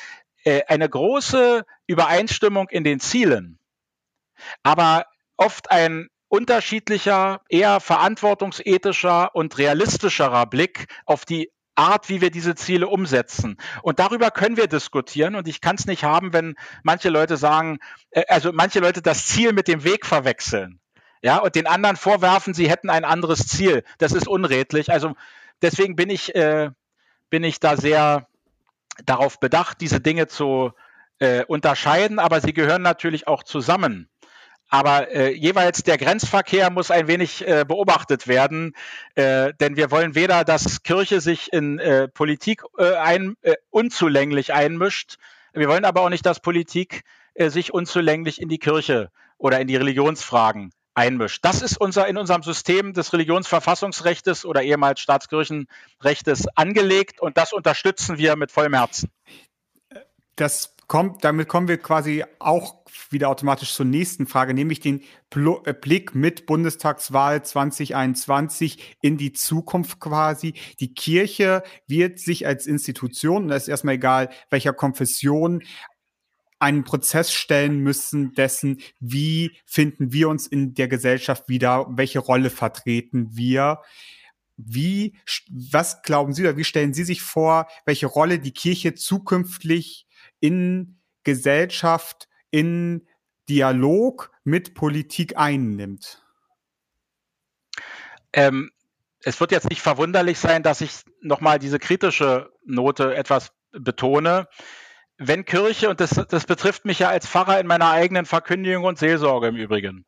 äh, 0.44 0.62
eine 0.68 0.90
große 0.90 1.66
Übereinstimmung 1.88 2.70
in 2.70 2.84
den 2.84 3.00
Zielen, 3.00 3.60
aber 4.64 5.06
oft 5.38 5.72
ein 5.72 6.10
unterschiedlicher, 6.30 7.42
eher 7.50 7.80
verantwortungsethischer 7.82 9.36
und 9.36 9.58
realistischerer 9.58 10.46
Blick 10.46 10.88
auf 11.06 11.26
die 11.26 11.52
Art, 11.76 12.10
wie 12.10 12.22
wir 12.22 12.32
diese 12.32 12.56
Ziele 12.56 12.88
umsetzen. 12.88 13.58
Und 13.82 14.00
darüber 14.00 14.32
können 14.32 14.58
wir 14.58 14.68
diskutieren. 14.68 15.36
Und 15.36 15.48
ich 15.48 15.62
kann 15.62 15.76
es 15.76 15.86
nicht 15.86 16.04
haben, 16.04 16.34
wenn 16.34 16.56
manche 16.84 17.10
Leute 17.10 17.38
sagen, 17.38 17.80
äh, 18.12 18.24
also 18.28 18.52
manche 18.54 18.80
Leute 18.80 19.02
das 19.02 19.26
Ziel 19.26 19.54
mit 19.54 19.68
dem 19.68 19.84
Weg 19.84 20.06
verwechseln. 20.06 20.80
Ja, 21.24 21.38
und 21.38 21.56
den 21.56 21.68
anderen 21.68 21.98
vorwerfen, 21.98 22.54
sie 22.54 22.70
hätten 22.70 22.90
ein 22.90 23.06
anderes 23.06 23.48
Ziel. 23.48 23.84
Das 24.00 24.12
ist 24.12 24.28
unredlich. 24.28 24.92
Also 24.92 25.16
deswegen 25.62 25.96
bin 25.96 26.10
ich, 26.10 26.34
äh, 26.36 26.72
bin 27.30 27.44
ich 27.44 27.60
da 27.60 27.78
sehr 27.78 28.28
darauf 29.06 29.40
bedacht, 29.40 29.82
diese 29.82 30.02
Dinge 30.02 30.28
zu 30.28 30.74
äh, 31.20 31.46
unterscheiden, 31.46 32.20
aber 32.20 32.42
sie 32.42 32.54
gehören 32.54 32.82
natürlich 32.82 33.28
auch 33.28 33.44
zusammen. 33.44 34.10
Aber 34.72 35.12
äh, 35.12 35.34
jeweils 35.34 35.84
der 35.84 35.98
Grenzverkehr 35.98 36.72
muss 36.72 36.92
ein 36.92 37.08
wenig 37.08 37.46
äh, 37.46 37.66
beobachtet 37.68 38.28
werden, 38.28 38.74
äh, 39.16 39.54
denn 39.60 39.76
wir 39.76 39.92
wollen 39.92 40.16
weder, 40.16 40.46
dass 40.46 40.82
Kirche 40.82 41.20
sich 41.20 41.52
in 41.52 41.78
äh, 41.78 42.08
Politik 42.08 42.64
äh, 42.78 42.96
ein, 42.96 43.36
äh, 43.42 43.56
unzulänglich 43.70 44.54
einmischt, 44.54 45.18
wir 45.54 45.68
wollen 45.68 45.84
aber 45.84 46.02
auch 46.02 46.10
nicht, 46.10 46.26
dass 46.26 46.40
Politik 46.40 47.04
äh, 47.34 47.50
sich 47.50 47.74
unzulänglich 47.74 48.42
in 48.42 48.48
die 48.48 48.60
Kirche 48.60 49.12
oder 49.38 49.60
in 49.60 49.68
die 49.68 49.76
Religionsfragen 49.76 50.72
einmischt. 50.94 51.44
Das 51.44 51.62
ist 51.62 51.78
unser 51.78 52.08
in 52.08 52.18
unserem 52.18 52.44
System 52.44 52.94
des 52.94 53.12
Religionsverfassungsrechts 53.12 54.46
oder 54.46 54.62
ehemals 54.64 55.02
Staatskirchenrechts 55.02 56.48
angelegt 56.56 57.22
und 57.22 57.38
das 57.38 57.52
unterstützen 57.52 58.18
wir 58.18 58.36
mit 58.38 58.52
vollem 58.52 58.74
Herzen. 58.74 59.12
Das 60.38 60.76
kommt, 60.92 61.24
damit 61.24 61.48
kommen 61.48 61.70
wir 61.70 61.78
quasi 61.78 62.26
auch 62.40 62.76
wieder 63.12 63.30
automatisch 63.30 63.72
zur 63.74 63.86
nächsten 63.86 64.28
Frage, 64.28 64.54
nämlich 64.54 64.82
den 64.82 65.00
äh, 65.34 65.74
Blick 65.74 66.16
mit 66.16 66.46
Bundestagswahl 66.46 67.46
2021 67.46 68.98
in 69.02 69.16
die 69.16 69.32
Zukunft 69.32 70.02
quasi. 70.02 70.54
Die 70.82 70.94
Kirche 70.94 71.64
wird 71.88 72.20
sich 72.20 72.46
als 72.46 72.68
Institution, 72.68 73.44
und 73.44 73.48
da 73.48 73.56
ist 73.56 73.70
erstmal 73.70 73.96
egal, 73.96 74.32
welcher 74.50 74.74
Konfession, 74.74 75.64
einen 76.60 76.84
Prozess 76.84 77.32
stellen 77.32 77.80
müssen 77.80 78.34
dessen, 78.34 78.82
wie 79.00 79.56
finden 79.66 80.12
wir 80.12 80.28
uns 80.28 80.46
in 80.46 80.74
der 80.74 80.90
Gesellschaft 80.90 81.48
wieder, 81.48 81.88
welche 81.92 82.20
Rolle 82.20 82.50
vertreten 82.50 83.30
wir. 83.32 83.80
Wie, 84.58 85.16
was 85.50 86.02
glauben 86.02 86.34
Sie 86.34 86.42
oder 86.42 86.58
wie 86.58 86.66
stellen 86.66 86.94
Sie 86.94 87.06
sich 87.06 87.22
vor, 87.22 87.68
welche 87.86 88.08
Rolle 88.08 88.40
die 88.40 88.52
Kirche 88.52 88.94
zukünftig 88.94 90.06
in 90.42 91.00
Gesellschaft, 91.24 92.28
in 92.50 93.08
Dialog 93.48 94.32
mit 94.44 94.74
Politik 94.74 95.38
einnimmt? 95.38 96.26
Ähm, 98.34 98.72
es 99.24 99.40
wird 99.40 99.52
jetzt 99.52 99.70
nicht 99.70 99.82
verwunderlich 99.82 100.40
sein, 100.40 100.64
dass 100.64 100.82
ich 100.82 101.02
nochmal 101.22 101.60
diese 101.60 101.80
kritische 101.80 102.52
Note 102.66 103.16
etwas 103.16 103.52
betone. 103.72 104.48
Wenn 105.18 105.46
Kirche, 105.46 105.90
und 105.90 106.00
das, 106.00 106.10
das 106.30 106.46
betrifft 106.46 106.86
mich 106.86 107.00
ja 107.00 107.10
als 107.10 107.28
Pfarrer 107.28 107.60
in 107.60 107.68
meiner 107.68 107.92
eigenen 107.92 108.26
Verkündigung 108.26 108.84
und 108.84 108.98
Seelsorge 108.98 109.48
im 109.48 109.56
Übrigen, 109.56 110.06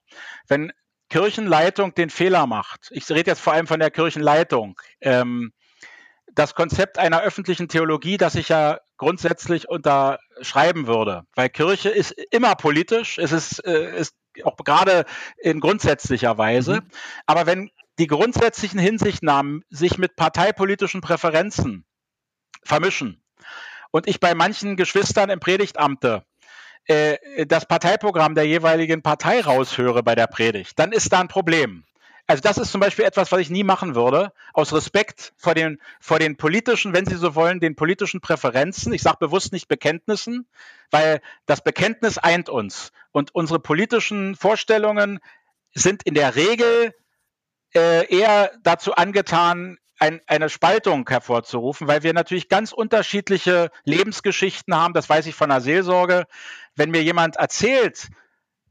wenn 0.48 0.74
Kirchenleitung 1.10 1.94
den 1.94 2.10
Fehler 2.10 2.48
macht, 2.48 2.90
ich 2.92 3.08
rede 3.10 3.30
jetzt 3.30 3.42
vor 3.42 3.54
allem 3.54 3.68
von 3.68 3.80
der 3.80 3.92
Kirchenleitung, 3.92 4.80
ähm, 5.02 5.54
das 6.34 6.56
Konzept 6.56 6.98
einer 6.98 7.22
öffentlichen 7.22 7.68
Theologie, 7.68 8.18
das 8.18 8.34
ich 8.34 8.50
ja 8.50 8.80
grundsätzlich 9.04 9.70
unterschreiben 9.70 10.88
würde, 10.88 11.26
weil 11.36 11.50
Kirche 11.50 11.90
ist 11.90 12.12
immer 12.32 12.56
politisch, 12.56 13.18
es 13.18 13.32
ist, 13.32 13.60
äh, 13.66 14.00
ist 14.00 14.16
auch 14.44 14.56
gerade 14.58 15.06
in 15.38 15.60
grundsätzlicher 15.60 16.38
Weise, 16.38 16.76
mhm. 16.76 16.88
aber 17.26 17.46
wenn 17.46 17.70
die 18.00 18.08
grundsätzlichen 18.08 18.80
Hinsichtnahmen 18.80 19.64
sich 19.70 19.98
mit 19.98 20.16
parteipolitischen 20.16 21.02
Präferenzen 21.02 21.86
vermischen 22.64 23.22
und 23.92 24.08
ich 24.08 24.20
bei 24.20 24.34
manchen 24.34 24.78
Geschwistern 24.78 25.30
im 25.30 25.40
Predigtamte 25.40 26.24
äh, 26.86 27.46
das 27.46 27.68
Parteiprogramm 27.68 28.36
der 28.36 28.48
jeweiligen 28.48 29.04
Partei 29.04 29.42
raushöre 29.42 30.02
bei 30.02 30.16
der 30.16 30.28
Predigt, 30.28 30.80
dann 30.80 30.94
ist 30.94 31.12
da 31.12 31.20
ein 31.20 31.28
Problem. 31.28 31.84
Also 32.26 32.42
das 32.42 32.58
ist 32.58 32.72
zum 32.72 32.80
Beispiel 32.80 33.06
etwas, 33.06 33.32
was 33.32 33.42
ich 33.42 33.50
nie 33.50 33.64
machen 33.64 33.96
würde, 33.96 34.32
aus 34.54 34.74
Respekt 34.74 35.34
vor 35.36 35.56
den, 35.56 35.80
vor 36.00 36.20
den 36.20 36.38
politischen, 36.38 36.94
wenn 36.94 37.06
Sie 37.06 37.16
so 37.16 37.36
wollen, 37.36 37.60
den 37.60 37.76
politischen 37.76 38.22
Präferenzen. 38.22 38.94
Ich 38.94 39.02
sage 39.02 39.18
bewusst 39.20 39.52
nicht 39.52 39.68
Bekenntnissen, 39.68 40.48
weil 40.90 41.22
das 41.46 41.64
Bekenntnis 41.64 42.18
eint 42.18 42.48
uns. 42.48 42.92
Und 43.12 43.36
unsere 43.36 43.60
politischen 43.60 44.36
Vorstellungen 44.36 45.20
sind 45.74 46.04
in 46.04 46.14
der 46.14 46.36
Regel 46.36 46.94
äh, 47.76 48.08
eher 48.08 48.52
dazu 48.64 48.96
angetan, 48.96 49.78
ein, 50.00 50.22
eine 50.28 50.50
Spaltung 50.50 51.08
hervorzurufen, 51.08 51.88
weil 51.88 52.04
wir 52.04 52.14
natürlich 52.14 52.50
ganz 52.50 52.72
unterschiedliche 52.72 53.70
Lebensgeschichten 53.84 54.76
haben. 54.76 54.94
Das 54.94 55.10
weiß 55.10 55.28
ich 55.28 55.36
von 55.36 55.50
der 55.50 55.62
Seelsorge. 55.62 56.26
Wenn 56.76 56.92
mir 56.92 57.04
jemand 57.04 57.36
erzählt, 57.36 58.10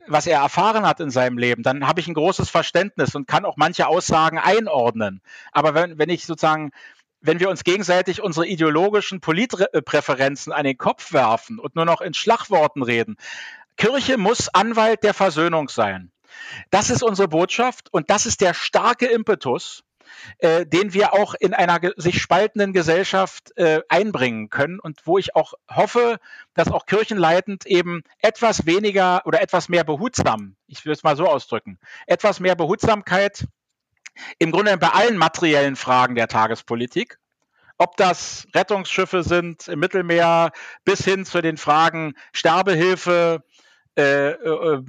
was 0.07 0.27
er 0.27 0.41
erfahren 0.41 0.87
hat 0.87 1.01
in 1.01 1.11
seinem 1.11 1.39
Leben, 1.39 1.63
dann 1.63 1.87
habe 1.87 2.01
ich 2.01 2.09
ein 2.09 2.15
großes 2.15 2.51
Verständnis 2.51 3.15
und 3.15 3.27
kann 3.27 3.45
auch 3.45 3.57
manche 3.57 3.87
Aussagen 3.87 4.39
einordnen. 4.39 5.21
Aber 5.53 5.75
wenn, 5.75 5.99
wenn 5.99 6.11
ich 6.11 6.27
sozusagen 6.27 6.73
wenn 7.23 7.41
wir 7.41 7.49
uns 7.49 7.65
gegenseitig 7.65 8.21
unsere 8.21 8.47
ideologischen 8.47 9.21
Politpräferenzen 9.21 10.53
an 10.53 10.65
den 10.65 10.77
Kopf 10.77 11.13
werfen 11.13 11.59
und 11.59 11.77
nur 11.77 11.85
noch 11.85 12.01
in 12.01 12.15
Schlagworten 12.15 12.83
reden. 12.83 13.17
Kirche 13.77 14.19
muss 14.19 14.49
Anwalt 14.49 15.05
der 15.05 15.15
Versöhnung 15.15 15.69
sein. 15.69 16.11
Das 16.71 16.91
ist 16.91 17.03
unsere 17.03 17.29
Botschaft 17.29 17.93
und 17.93 18.11
das 18.11 18.27
ist 18.27 18.41
der 18.41 18.55
starke 18.55 19.07
Impetus, 19.07 19.85
äh, 20.39 20.67
den 20.67 20.95
wir 20.95 21.13
auch 21.13 21.35
in 21.35 21.55
einer 21.55 21.81
sich 21.97 22.21
spaltenden 22.21 22.73
Gesellschaft 22.73 23.57
äh, 23.57 23.81
einbringen 23.89 24.49
können 24.51 24.81
und 24.81 25.01
wo 25.05 25.19
ich 25.19 25.35
auch 25.35 25.55
hoffe, 25.71 26.19
dass 26.55 26.69
auch 26.69 26.87
kirchenleitend 26.87 27.67
eben 27.67 28.03
etwas 28.19 28.67
weniger 28.67 29.23
oder 29.27 29.43
etwas 29.43 29.69
mehr 29.69 29.85
behutsam, 29.85 30.57
ich 30.67 30.85
will 30.85 30.93
es 30.93 31.03
mal 31.03 31.17
so 31.17 31.27
ausdrücken, 31.27 31.79
etwas 32.07 32.41
mehr 32.41 32.55
Behutsamkeit 32.55 33.47
im 34.39 34.51
Grunde 34.51 34.77
bei 34.77 34.89
allen 34.89 35.17
materiellen 35.17 35.77
Fragen 35.77 36.15
der 36.15 36.29
Tagespolitik, 36.29 37.19
ob 37.79 37.97
das 37.97 38.47
Rettungsschiffe 38.55 39.23
sind 39.23 39.69
im 39.69 39.81
Mittelmeer 39.81 40.53
bis 40.85 41.05
hin 41.05 41.25
zu 41.25 41.41
den 41.41 41.57
Fragen 41.57 42.15
Sterbehilfe, 42.33 43.43
äh, 43.97 44.31
äh, 44.31 44.83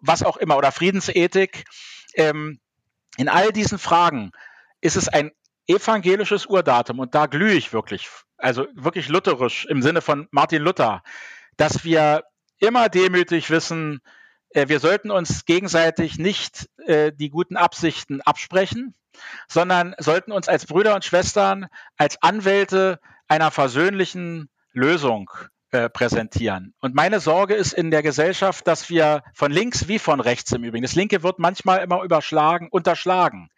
was 0.00 0.22
auch 0.22 0.36
immer, 0.36 0.56
oder 0.56 0.72
Friedensethik. 0.72 1.64
Ähm, 2.14 2.60
in 3.16 3.28
all 3.28 3.52
diesen 3.52 3.78
Fragen 3.78 4.32
ist 4.82 4.96
es 4.96 5.08
ein 5.08 5.30
evangelisches 5.66 6.46
Urdatum 6.46 6.98
und 6.98 7.14
da 7.14 7.26
glühe 7.26 7.54
ich 7.54 7.72
wirklich, 7.72 8.10
also 8.36 8.66
wirklich 8.74 9.08
lutherisch 9.08 9.64
im 9.66 9.80
Sinne 9.80 10.02
von 10.02 10.28
Martin 10.30 10.60
Luther, 10.60 11.02
dass 11.56 11.84
wir 11.84 12.24
immer 12.58 12.88
demütig 12.88 13.48
wissen, 13.48 14.00
äh, 14.50 14.68
wir 14.68 14.80
sollten 14.80 15.10
uns 15.10 15.44
gegenseitig 15.44 16.18
nicht 16.18 16.68
äh, 16.84 17.12
die 17.12 17.30
guten 17.30 17.56
Absichten 17.56 18.20
absprechen, 18.20 18.94
sondern 19.48 19.94
sollten 19.98 20.32
uns 20.32 20.48
als 20.48 20.66
Brüder 20.66 20.94
und 20.94 21.04
Schwestern, 21.04 21.68
als 21.96 22.20
Anwälte 22.22 22.98
einer 23.28 23.50
versöhnlichen 23.50 24.48
Lösung 24.72 25.30
äh, 25.70 25.88
präsentieren. 25.88 26.74
Und 26.80 26.94
meine 26.94 27.20
Sorge 27.20 27.54
ist 27.54 27.72
in 27.72 27.90
der 27.90 28.02
Gesellschaft, 28.02 28.66
dass 28.66 28.90
wir 28.90 29.22
von 29.32 29.52
links 29.52 29.86
wie 29.88 29.98
von 29.98 30.20
rechts 30.20 30.50
im 30.52 30.64
Übrigen, 30.64 30.82
das 30.82 30.94
Linke 30.94 31.22
wird 31.22 31.38
manchmal 31.38 31.80
immer 31.80 32.02
überschlagen, 32.02 32.68
unterschlagen. 32.70 33.48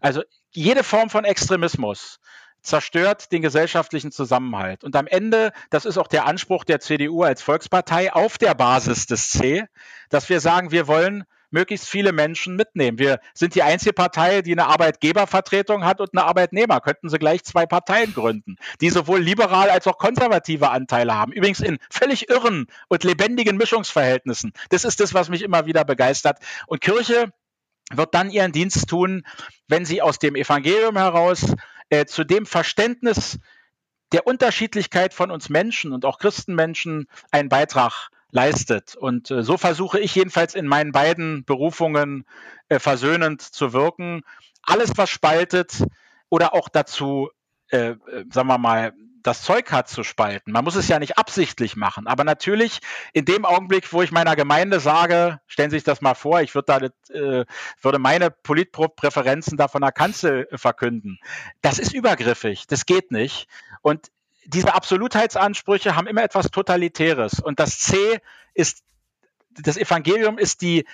Also 0.00 0.22
jede 0.52 0.84
Form 0.84 1.10
von 1.10 1.24
Extremismus 1.24 2.18
zerstört 2.62 3.32
den 3.32 3.42
gesellschaftlichen 3.42 4.12
Zusammenhalt. 4.12 4.84
Und 4.84 4.94
am 4.94 5.06
Ende, 5.06 5.52
das 5.70 5.84
ist 5.84 5.98
auch 5.98 6.06
der 6.06 6.26
Anspruch 6.26 6.64
der 6.64 6.80
CDU 6.80 7.22
als 7.24 7.42
Volkspartei 7.42 8.12
auf 8.12 8.38
der 8.38 8.54
Basis 8.54 9.06
des 9.06 9.30
C, 9.30 9.64
dass 10.10 10.28
wir 10.28 10.40
sagen, 10.40 10.70
wir 10.70 10.86
wollen 10.86 11.24
möglichst 11.52 11.88
viele 11.88 12.12
Menschen 12.12 12.56
mitnehmen. 12.56 12.98
Wir 12.98 13.20
sind 13.34 13.54
die 13.54 13.62
einzige 13.62 13.92
Partei, 13.92 14.42
die 14.42 14.52
eine 14.52 14.66
Arbeitgebervertretung 14.66 15.84
hat 15.84 16.00
und 16.00 16.10
eine 16.14 16.24
Arbeitnehmer. 16.24 16.80
Könnten 16.80 17.08
sie 17.08 17.18
gleich 17.18 17.44
zwei 17.44 17.66
Parteien 17.66 18.14
gründen, 18.14 18.56
die 18.80 18.90
sowohl 18.90 19.20
liberal 19.20 19.70
als 19.70 19.86
auch 19.86 19.98
konservative 19.98 20.70
Anteile 20.70 21.14
haben. 21.14 21.32
Übrigens 21.32 21.60
in 21.60 21.78
völlig 21.90 22.30
irren 22.30 22.66
und 22.88 23.04
lebendigen 23.04 23.56
Mischungsverhältnissen. 23.56 24.52
Das 24.70 24.84
ist 24.84 25.00
das, 25.00 25.14
was 25.14 25.28
mich 25.28 25.42
immer 25.42 25.66
wieder 25.66 25.84
begeistert. 25.84 26.38
Und 26.66 26.80
Kirche 26.80 27.32
wird 27.90 28.14
dann 28.14 28.30
ihren 28.30 28.52
Dienst 28.52 28.88
tun, 28.88 29.24
wenn 29.68 29.84
sie 29.84 30.02
aus 30.02 30.18
dem 30.18 30.34
Evangelium 30.34 30.96
heraus 30.96 31.54
äh, 31.90 32.06
zu 32.06 32.24
dem 32.24 32.46
Verständnis 32.46 33.38
der 34.12 34.26
Unterschiedlichkeit 34.26 35.14
von 35.14 35.30
uns 35.30 35.48
Menschen 35.48 35.92
und 35.92 36.04
auch 36.04 36.18
Christenmenschen 36.18 37.06
einen 37.30 37.48
Beitrag 37.48 38.10
leistet. 38.30 38.94
Und 38.94 39.30
äh, 39.30 39.42
so 39.42 39.56
versuche 39.56 40.00
ich 40.00 40.14
jedenfalls 40.14 40.54
in 40.54 40.66
meinen 40.66 40.92
beiden 40.92 41.44
Berufungen 41.44 42.24
äh, 42.68 42.78
versöhnend 42.78 43.42
zu 43.42 43.72
wirken. 43.72 44.22
Alles, 44.62 44.92
was 44.96 45.10
spaltet 45.10 45.84
oder 46.28 46.54
auch 46.54 46.68
dazu, 46.68 47.30
äh, 47.70 47.90
äh 47.90 48.24
sagen 48.30 48.48
wir 48.48 48.58
mal, 48.58 48.92
das 49.22 49.42
Zeug 49.42 49.70
hat 49.72 49.88
zu 49.88 50.02
spalten. 50.02 50.52
Man 50.52 50.64
muss 50.64 50.76
es 50.76 50.88
ja 50.88 50.98
nicht 50.98 51.18
absichtlich 51.18 51.76
machen. 51.76 52.06
Aber 52.06 52.24
natürlich 52.24 52.80
in 53.12 53.24
dem 53.24 53.44
Augenblick, 53.44 53.92
wo 53.92 54.02
ich 54.02 54.12
meiner 54.12 54.36
Gemeinde 54.36 54.80
sage, 54.80 55.40
stellen 55.46 55.70
Sie 55.70 55.76
sich 55.76 55.84
das 55.84 56.00
mal 56.00 56.14
vor, 56.14 56.40
ich 56.40 56.54
würde 56.54 56.66
da, 56.66 57.14
äh, 57.14 57.44
würde 57.80 57.98
meine 57.98 58.30
Politpräferenzen 58.30 59.56
da 59.56 59.68
von 59.68 59.82
der 59.82 59.92
Kanzel 59.92 60.48
verkünden. 60.52 61.18
Das 61.60 61.78
ist 61.78 61.94
übergriffig. 61.94 62.66
Das 62.66 62.86
geht 62.86 63.10
nicht. 63.10 63.48
Und 63.80 64.10
diese 64.44 64.74
Absolutheitsansprüche 64.74 65.94
haben 65.94 66.06
immer 66.06 66.22
etwas 66.22 66.50
Totalitäres. 66.50 67.40
Und 67.40 67.60
das 67.60 67.78
C 67.78 68.20
ist, 68.54 68.82
das 69.50 69.76
Evangelium 69.76 70.38
ist 70.38 70.62
die, 70.62 70.84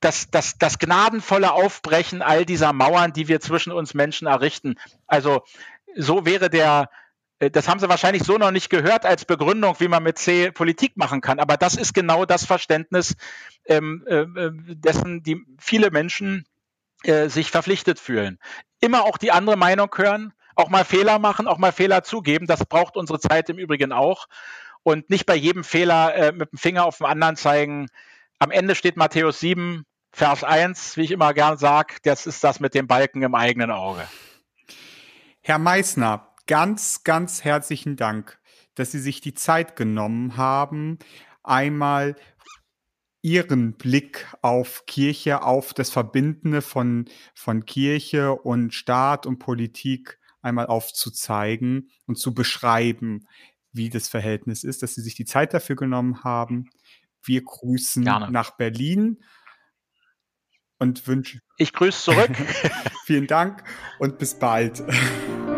das, 0.00 0.30
das, 0.30 0.58
das 0.58 0.78
gnadenvolle 0.78 1.52
Aufbrechen 1.52 2.22
all 2.22 2.44
dieser 2.44 2.72
Mauern, 2.72 3.12
die 3.12 3.28
wir 3.28 3.40
zwischen 3.40 3.72
uns 3.72 3.94
Menschen 3.94 4.26
errichten. 4.26 4.76
Also 5.06 5.44
so 5.94 6.24
wäre 6.24 6.50
der, 6.50 6.88
äh, 6.90 7.01
das 7.50 7.68
haben 7.68 7.80
Sie 7.80 7.88
wahrscheinlich 7.88 8.22
so 8.22 8.38
noch 8.38 8.50
nicht 8.50 8.70
gehört 8.70 9.04
als 9.04 9.24
Begründung, 9.24 9.76
wie 9.78 9.88
man 9.88 10.02
mit 10.02 10.18
C 10.18 10.50
Politik 10.50 10.96
machen 10.96 11.20
kann. 11.20 11.40
Aber 11.40 11.56
das 11.56 11.74
ist 11.74 11.94
genau 11.94 12.24
das 12.24 12.44
Verständnis, 12.44 13.16
ähm, 13.66 14.04
äh, 14.06 14.20
äh, 14.20 14.50
dessen 14.54 15.22
die 15.22 15.44
viele 15.58 15.90
Menschen 15.90 16.46
äh, 17.04 17.28
sich 17.28 17.50
verpflichtet 17.50 17.98
fühlen. 17.98 18.38
Immer 18.80 19.04
auch 19.04 19.18
die 19.18 19.32
andere 19.32 19.56
Meinung 19.56 19.92
hören, 19.96 20.32
auch 20.54 20.68
mal 20.68 20.84
Fehler 20.84 21.18
machen, 21.18 21.46
auch 21.48 21.58
mal 21.58 21.72
Fehler 21.72 22.04
zugeben. 22.04 22.46
Das 22.46 22.64
braucht 22.64 22.96
unsere 22.96 23.18
Zeit 23.18 23.48
im 23.48 23.58
Übrigen 23.58 23.92
auch. 23.92 24.26
Und 24.82 25.10
nicht 25.10 25.26
bei 25.26 25.34
jedem 25.34 25.64
Fehler 25.64 26.14
äh, 26.14 26.32
mit 26.32 26.52
dem 26.52 26.58
Finger 26.58 26.84
auf 26.84 26.98
den 26.98 27.06
anderen 27.06 27.36
zeigen. 27.36 27.88
Am 28.38 28.50
Ende 28.50 28.74
steht 28.74 28.96
Matthäus 28.96 29.40
7, 29.40 29.84
Vers 30.12 30.44
1, 30.44 30.96
wie 30.96 31.02
ich 31.02 31.10
immer 31.10 31.32
gern 31.32 31.56
sage, 31.56 31.94
das 32.02 32.26
ist 32.26 32.44
das 32.44 32.60
mit 32.60 32.74
dem 32.74 32.86
Balken 32.86 33.22
im 33.22 33.34
eigenen 33.34 33.70
Auge. 33.70 34.06
Herr 35.40 35.58
Meissner, 35.58 36.31
ganz, 36.46 37.04
ganz 37.04 37.44
herzlichen 37.44 37.96
Dank, 37.96 38.38
dass 38.74 38.92
Sie 38.92 39.00
sich 39.00 39.20
die 39.20 39.34
Zeit 39.34 39.76
genommen 39.76 40.36
haben, 40.36 40.98
einmal 41.42 42.16
Ihren 43.24 43.74
Blick 43.74 44.26
auf 44.42 44.84
Kirche, 44.86 45.42
auf 45.42 45.74
das 45.74 45.90
Verbindende 45.90 46.60
von, 46.60 47.04
von 47.34 47.64
Kirche 47.64 48.34
und 48.34 48.74
Staat 48.74 49.26
und 49.26 49.38
Politik 49.38 50.18
einmal 50.40 50.66
aufzuzeigen 50.66 51.90
und 52.06 52.18
zu 52.18 52.34
beschreiben, 52.34 53.28
wie 53.72 53.90
das 53.90 54.08
Verhältnis 54.08 54.64
ist, 54.64 54.82
dass 54.82 54.94
Sie 54.94 55.02
sich 55.02 55.14
die 55.14 55.24
Zeit 55.24 55.54
dafür 55.54 55.76
genommen 55.76 56.24
haben. 56.24 56.68
Wir 57.22 57.42
grüßen 57.44 58.02
Gerne. 58.04 58.30
nach 58.30 58.56
Berlin 58.56 59.22
und 60.78 61.06
wünschen. 61.06 61.40
Ich 61.56 61.72
grüße 61.72 62.02
zurück. 62.02 62.30
Vielen 63.04 63.28
Dank 63.28 63.62
und 64.00 64.18
bis 64.18 64.34
bald. 64.34 64.82